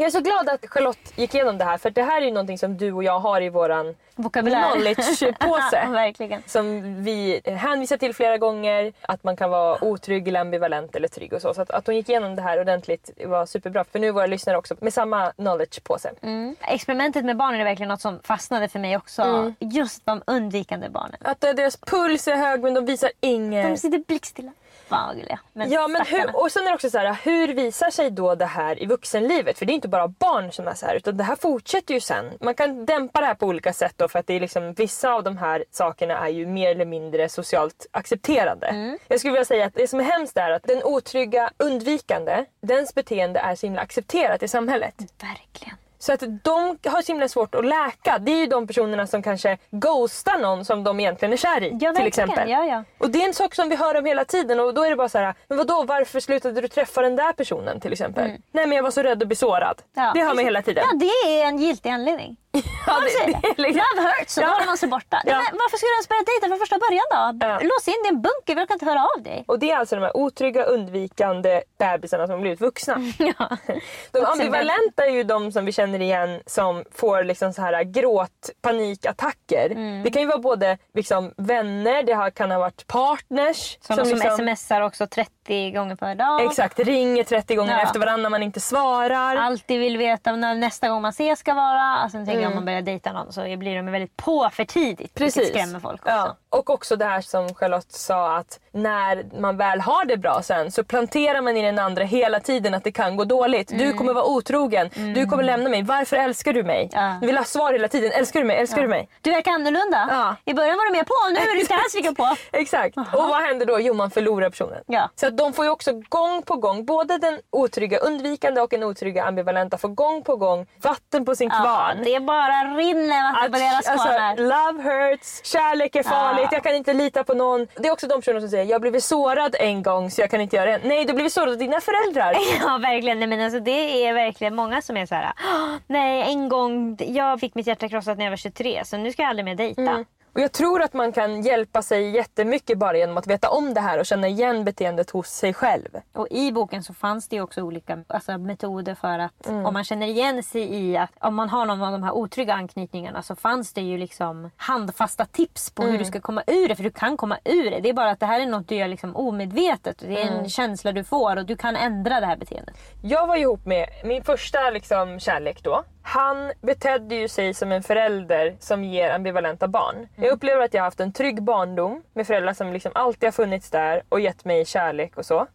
[0.00, 2.30] Jag är så glad att Charlotte gick igenom det här för det här är ju
[2.30, 4.62] någonting som du och jag har i våran Vokabulär.
[4.62, 5.86] knowledge-påse.
[5.90, 6.42] Verkligen.
[6.46, 8.92] Som vi hänvisar till flera gånger.
[9.02, 11.54] Att man kan vara otrygg eller ambivalent eller trygg och så.
[11.54, 13.84] Så att, att hon gick igenom det här ordentligt var superbra.
[13.84, 16.10] För nu är våra lyssnare också med samma knowledge-påse.
[16.22, 16.56] Mm.
[16.60, 19.22] Experimentet med barnen är verkligen något som fastnade för mig också.
[19.22, 19.54] Mm.
[19.58, 21.18] Just de undvikande barnen.
[21.22, 23.68] Att deras puls är hög men de visar inget.
[23.68, 24.52] De sitter blickstilla.
[24.90, 25.40] Fan vad gulliga.
[25.52, 26.32] Men Ja men stackarna.
[26.32, 28.86] hur, och sen är det också så här, hur visar sig då det här i
[28.86, 29.58] vuxenlivet?
[29.58, 32.00] För det är inte bara barn som är så här utan det här fortsätter ju
[32.00, 32.30] sen.
[32.40, 35.12] Man kan dämpa det här på olika sätt då för att det är liksom, vissa
[35.12, 38.66] av de här sakerna är ju mer eller mindre socialt accepterade.
[38.66, 38.98] Mm.
[39.08, 42.94] Jag skulle vilja säga att det som är hemskt är att den otrygga undvikande, dens
[42.94, 44.94] beteende är så himla accepterat i samhället.
[45.20, 45.76] Verkligen.
[46.02, 48.18] Så att de har så himla svårt att läka.
[48.18, 51.78] Det är ju de personerna som kanske ghostar någon som de egentligen är kär i.
[51.80, 52.50] Ja, till exempel.
[52.50, 52.84] Ja, ja.
[52.98, 54.96] Och det är en sak som vi hör om hela tiden och då är det
[54.96, 58.30] bara så här, men vadå varför slutade du träffa den där personen till exempel?
[58.52, 59.82] Nej men jag var så rädd att bli sårad.
[59.96, 60.06] Mm.
[60.06, 60.12] Ja.
[60.14, 60.84] Det hör man hela tiden.
[60.92, 62.36] Ja, det är en giltig anledning.
[62.54, 63.38] Säger det.
[63.42, 64.48] det är liksom- Love hurts då Ja.
[64.48, 65.22] håller man sig borta.
[65.24, 65.36] Ja.
[65.36, 67.46] men varför skulle du ens börja dejta från första början då?
[67.46, 67.58] Ja.
[67.72, 69.44] Lås in dig i en bunker, vi orkar inte höra av dig.
[69.48, 72.96] Och det är alltså de här otrygga, undvikande bebisarna som har blivit vuxna.
[73.18, 73.48] Ja.
[74.12, 78.50] De ambivalenta är ju de som vi känner igen som får liksom så här gråt,
[78.62, 79.70] panikattacker.
[79.70, 80.02] Mm.
[80.02, 83.78] Det kan ju vara både liksom vänner, det kan ha varit partners.
[83.80, 86.44] Som, som, liksom- smsar också 30 gånger per dag.
[86.44, 87.82] Exakt, ringer 30 gånger Ja.
[87.82, 89.36] efter varandra när man inte svarar.
[89.36, 91.80] Alltid vill veta när nästa gång man ses ska vara.
[91.80, 92.50] Alltså, jag tänker Mm.
[92.52, 95.20] om man börjar dejta någon så blir de väldigt på för tidigt.
[95.20, 96.10] Vilket skrämmer folk också.
[96.16, 96.36] Ja.
[96.48, 100.70] Och också det här som Charlotte sa att när man väl har det bra sen
[100.70, 103.68] så planterar man i den andra hela tiden att det kan gå dåligt.
[103.78, 105.82] Du kommer vara otrogen, du kommer lämna mig.
[105.82, 106.90] Varför älskar du mig?
[106.92, 107.18] Ja.
[107.20, 108.12] Du vill ha svar hela tiden.
[108.12, 108.56] Älskar du mig?
[108.56, 109.08] Älskar du mig?
[109.20, 110.06] Du verkar annorlunda.
[110.10, 110.36] Ja.
[110.44, 112.36] I början var du med på, nu är du inte alls lika på.
[112.52, 112.96] Exakt.
[112.96, 113.80] Och vad händer då?
[113.80, 114.82] Jo, man förlorar personen.
[114.86, 115.10] Ja.
[115.16, 118.82] Så att de får ju också gång på gång, både den otrygga undvikande och den
[118.82, 122.02] otrygga ambivalenta får gång på gång vatten på sin Ja, kvarn.
[122.04, 124.36] det bara rinner vatten på deras alltså, kvarnar.
[124.36, 126.56] love hurts, kärlek är farligt, Ja.
[126.56, 127.66] jag kan inte lita på någon.
[127.76, 130.30] Det är också de personer som säger jag har blivit sårad en gång så jag
[130.30, 130.88] kan inte göra det.
[130.88, 132.34] Nej, du blivit sårad av dina föräldrar.
[132.60, 135.32] Ja verkligen, nej, men alltså, det är verkligen många som är så här.
[135.44, 139.12] "Åh, Nej en gång, jag fick mitt hjärta krossat när jag var 23 så nu
[139.12, 139.82] ska jag aldrig mer dejta.
[139.82, 140.04] Mm.
[140.32, 143.80] Och jag tror att man kan hjälpa sig jättemycket bara genom att veta om det
[143.80, 145.88] här och känna igen beteendet hos sig själv.
[146.12, 149.66] Och i boken så fanns det också olika alltså, metoder för att Mm.
[149.66, 152.54] om man känner igen sig i att om man har någon av de här otrygga
[152.54, 155.98] anknytningarna så fanns det ju liksom handfasta tips på hur Mm.
[155.98, 156.76] du ska komma ur det.
[156.76, 157.80] För du kan komma ur det.
[157.80, 159.98] Det är bara att det här är något du gör liksom omedvetet.
[159.98, 160.48] Det är en Mm.
[160.48, 162.74] känsla du får och du kan ändra det här beteendet.
[163.02, 165.84] Jag var ihop med min första liksom, kärlek då.
[166.02, 170.08] Han betedde ju sig som en förälder som ger ambivalenta barn.
[170.16, 173.32] Jag upplever att jag har haft en trygg barndom med föräldrar som liksom alltid har
[173.32, 175.46] funnits där och gett mig kärlek och så.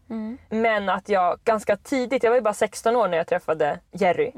[0.50, 4.32] Men att jag ganska tidigt, jag var ju bara 16 år när jag träffade Jerry.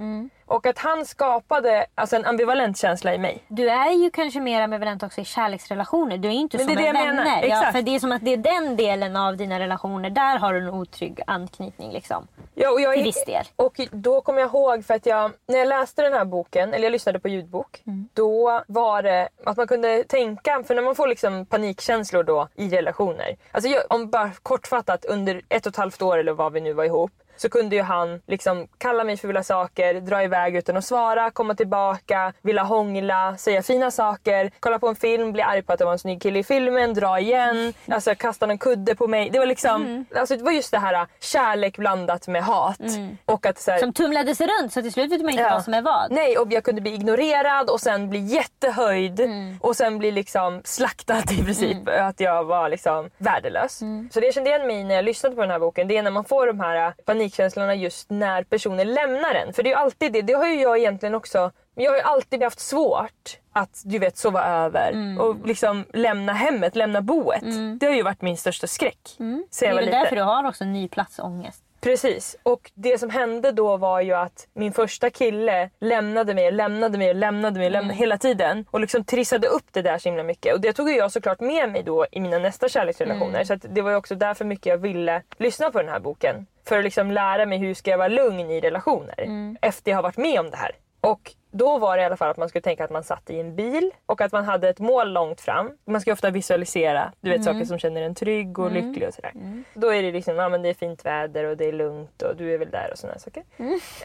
[0.48, 3.44] Och att han skapade alltså, en ambivalent känsla i mig.
[3.48, 6.18] Du är ju kanske mer ambivalent också i kärleksrelationer.
[6.18, 7.24] Du är ju inte Men som det är det jag vänner.
[7.24, 7.44] menar.
[7.66, 10.10] Ja, för det är som att det är den delen av dina relationer.
[10.10, 11.92] Där har du en otrygg anknytning.
[11.92, 12.28] Liksom.
[12.56, 13.46] Ja, och jag Till viss del.
[13.56, 16.84] Och då kommer jag ihåg för att jag, när jag läste den här boken, eller
[16.84, 18.10] jag lyssnade på ljudbok, Mm.
[18.14, 22.70] då var det att man kunde tänka, för när man får liksom panikkänslor då i
[22.70, 23.38] relationer.
[23.52, 26.74] Alltså jag, om bara kortfattat under ett och ett halvt år eller vad vi nu
[26.74, 30.86] var ihop, så kunde ju han liksom kalla mig fula saker, dra iväg utan att
[30.86, 35.74] svara, komma tillbaka, vilja hångla, säga fina saker, kolla på en film, bli arg på
[35.74, 39.08] att det var en snygg kille i filmen, dra igen, alltså kasta en kudde på
[39.08, 39.30] mig.
[39.30, 40.06] Det var liksom, Mm.
[40.16, 42.80] alltså det var just det här kärlek blandat med hat.
[43.26, 45.50] Och att så här, Som tumlade sig runt så till slut vet man inte Ja.
[45.54, 46.12] vad som är vad.
[46.12, 49.58] Nej, och jag kunde bli ignorerad och sen bli jättehöjd Mm.
[49.62, 51.78] och sen bli liksom slaktad i princip.
[52.00, 53.82] Att jag var liksom värdelös.
[53.82, 54.10] Mm.
[54.14, 55.98] Så det jag kände igen mig i när jag lyssnade på den här boken det
[55.98, 56.94] är när man får de här
[57.32, 59.54] panikkänslorna just när personen lämnar en.
[59.54, 60.22] För det är ju alltid det.
[60.22, 61.52] Det har ju jag egentligen också.
[61.76, 65.20] Jag har ju alltid haft svårt att du vet sova över Mm.
[65.20, 67.44] och liksom lämna hemmet, lämna boet.
[67.80, 69.16] Det har ju varit min största skräck.
[69.18, 71.64] Sen Det jag är väl därför du har också ny platsångest.
[71.88, 72.36] Precis.
[72.44, 77.14] Och det som hände då var ju att min första kille lämnade mig, lämnade mig,
[77.14, 78.66] lämnade mig lämnade, hela tiden.
[78.72, 80.54] Och liksom trissade upp det där så himla mycket.
[80.54, 83.44] Och det tog ju jag såklart med mig då i mina nästa kärleksrelationer.
[83.44, 86.48] Så att det var ju också därför mycket jag ville lyssna på den här boken.
[86.66, 89.56] För att liksom lära mig hur ska jag vara lugn i relationer.
[89.62, 90.72] Efter jag har varit med om det här.
[91.02, 93.40] Och då var det i alla fall att man skulle tänka att man satt i
[93.40, 95.72] en bil och att man hade ett mål långt fram.
[95.86, 99.32] Man ska ofta visualisera du vet, saker som känner en trygg och lycklig och sådär.
[99.74, 102.36] Då är det liksom, ja men det är fint väder och det är lugnt och
[102.36, 103.44] du är väl där och sådana saker.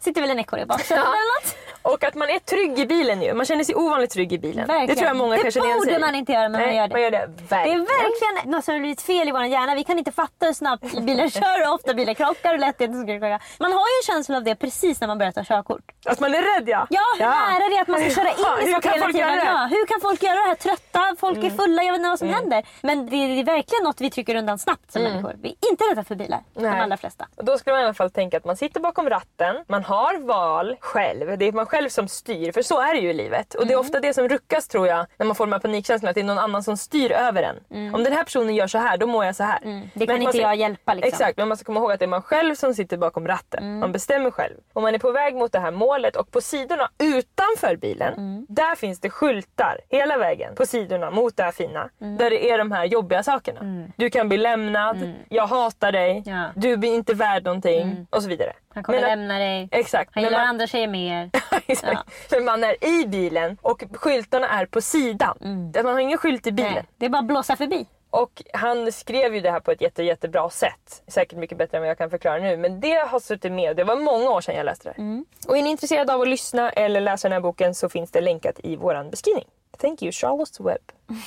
[0.01, 1.57] Sitter väl en ekorre i baksätet eller något?
[1.83, 3.35] Och att man är trygg i bilen ju.
[3.35, 4.67] Man känner sig ovanligt trygg i bilen.
[4.67, 4.87] Verkligen.
[4.87, 6.67] Det tror jag många det kan känna igen sig borde man inte göra men Nej,
[6.67, 6.95] man gör det.
[6.95, 7.27] Man gör det.
[7.27, 7.81] Det är Verkligen.
[7.81, 9.75] verkligen något som har blivit fel i vår hjärna.
[9.75, 12.85] Vi kan inte fatta hur snabbt bilar kör, hur ofta bilar krockar och lätt det
[12.85, 13.41] är att krocka.
[13.61, 15.93] Man har ju en känsla av det precis när man börjar ta körkort.
[16.07, 16.87] Att man är rädd ja.
[16.91, 17.25] Ja, hur
[17.71, 19.29] det är att man ska köra in Ja, i saker hela tiden.
[19.29, 19.47] Mm.
[19.47, 20.55] Ja, hur kan folk göra det här?
[20.55, 22.63] Trötta, folk är fulla, jag vet inte vad som händer.
[22.81, 25.35] Men det är, verkligen något vi trycker undan snabbt som människor.
[25.43, 26.73] Vi är inte rädda för bilar, de Mm.
[26.73, 26.81] Nej.
[26.81, 27.27] allra flesta.
[27.37, 30.19] Och då skulle man i alla fall tänka att man sitter bakom ratten, man har
[30.19, 31.39] val själv.
[31.39, 33.55] Det är man själv som styr, för så är det ju i livet.
[33.55, 36.11] Och det är ofta det som ruckas tror jag när man får de här panikkänslorna,
[36.11, 37.95] att det är någon annan som styr över en.
[37.95, 39.59] Om den här personen gör så här, då mår jag så här.
[39.95, 41.09] Det kan Men inte ska- jag hjälpa liksom.
[41.09, 43.79] Exakt, men man ska komma ihåg att det är man själv som sitter bakom ratten.
[43.79, 44.55] Man bestämmer själv.
[44.73, 46.91] Om man är på väg mot det här målet och på sidorna
[47.23, 51.89] utanför bilen, där finns det skyltar hela vägen på sidorna mot det här fina.
[51.99, 53.89] Där det är de här jobbiga sakerna.
[53.97, 56.45] Du kan bli lämnad, jag hatar dig, Ja.
[56.57, 58.53] du blir inte värd någonting och så vidare.
[58.75, 59.69] Han kommer Men lämna dig.
[59.73, 60.11] Exakt.
[60.15, 61.31] Han men gillar man- andra tjejer mer.
[61.67, 62.13] Exakt.
[62.31, 65.37] Men man är i bilen och skyltarna är på sidan.
[65.75, 66.73] Man har ingen skylt i bilen.
[66.75, 67.87] Nej, det är bara att blåsa förbi.
[68.13, 71.03] Och han skrev ju det här på ett jätte, jättebra sätt.
[71.09, 72.57] Säkert mycket bättre än vad jag kan förklara nu.
[72.57, 73.77] Men det har suttit med.
[73.77, 74.95] Det var många år sedan jag läste det.
[75.03, 75.25] Mm.
[75.49, 78.21] Och är ni intresserade av att lyssna eller läsa den här boken så finns det
[78.21, 79.47] länkat i vår beskrivning.
[79.79, 80.93] Thank you Charlotte Webb.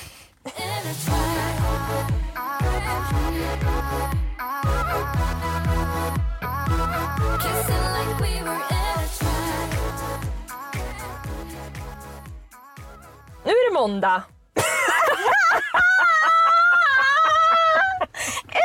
[13.44, 14.22] Nu är det måndag.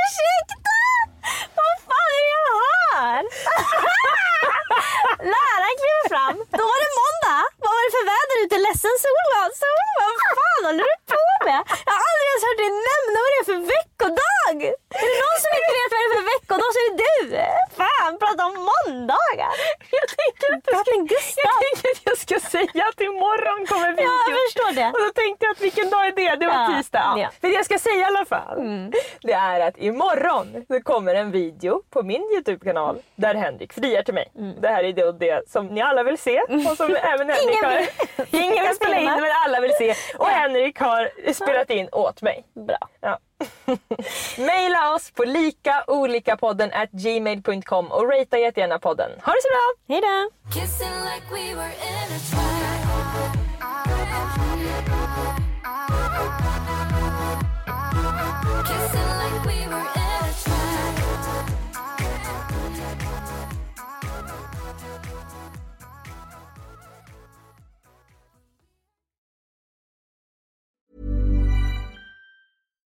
[0.01, 0.75] Ursäkta!
[1.57, 3.21] Vad fan är det jag hör?
[5.33, 6.35] Läraren kliver fram.
[6.59, 7.41] Då var det måndag.
[7.63, 8.55] Vad var det för väder ute?
[8.67, 9.49] Ledsen Solvan?
[9.63, 11.59] Solvan, vad fan håller du på med?
[11.87, 14.57] Jag har aldrig ens hört dig nämna vad det är för veckodag.
[15.01, 17.27] Är det någon som inte vet vad det är för veckodag så är det du.
[17.79, 19.53] Fan, prata om måndagar.
[19.99, 21.43] Jag tänker att jag, ska, Drottning Gustav.
[21.49, 24.21] jag, tänker att jag ska säga att imorgon kommer Ja, videon.
[24.33, 24.87] jag förstår det.
[24.95, 26.31] Och då tänkte jag att vilken dag är det?
[26.41, 27.03] Det var Ja, tisdag.
[27.09, 27.19] Ja.
[27.23, 27.27] ja.
[27.41, 28.55] Men det jag ska säga i alla fall.
[29.27, 31.31] Det är att imorgon så kommer en
[31.61, 34.31] video på min Youtube-kanal där Henrik friar till mig.
[34.61, 36.41] Det här är det och det som ni alla vill se.
[36.41, 37.87] Och som även Henrik Ingen har...
[38.41, 39.95] Ingen vill spela in men alla vill se.
[40.17, 42.45] Och Henrik har spelat in åt mig.
[42.53, 42.89] Bra.
[43.01, 43.19] Ja.
[44.37, 49.11] Maila oss på likaolikapodden at gmail.com och ratea jättegärna podden.
[49.23, 49.95] Ha det så bra!
[49.95, 50.29] Hej då.
[50.53, 51.11] Kissing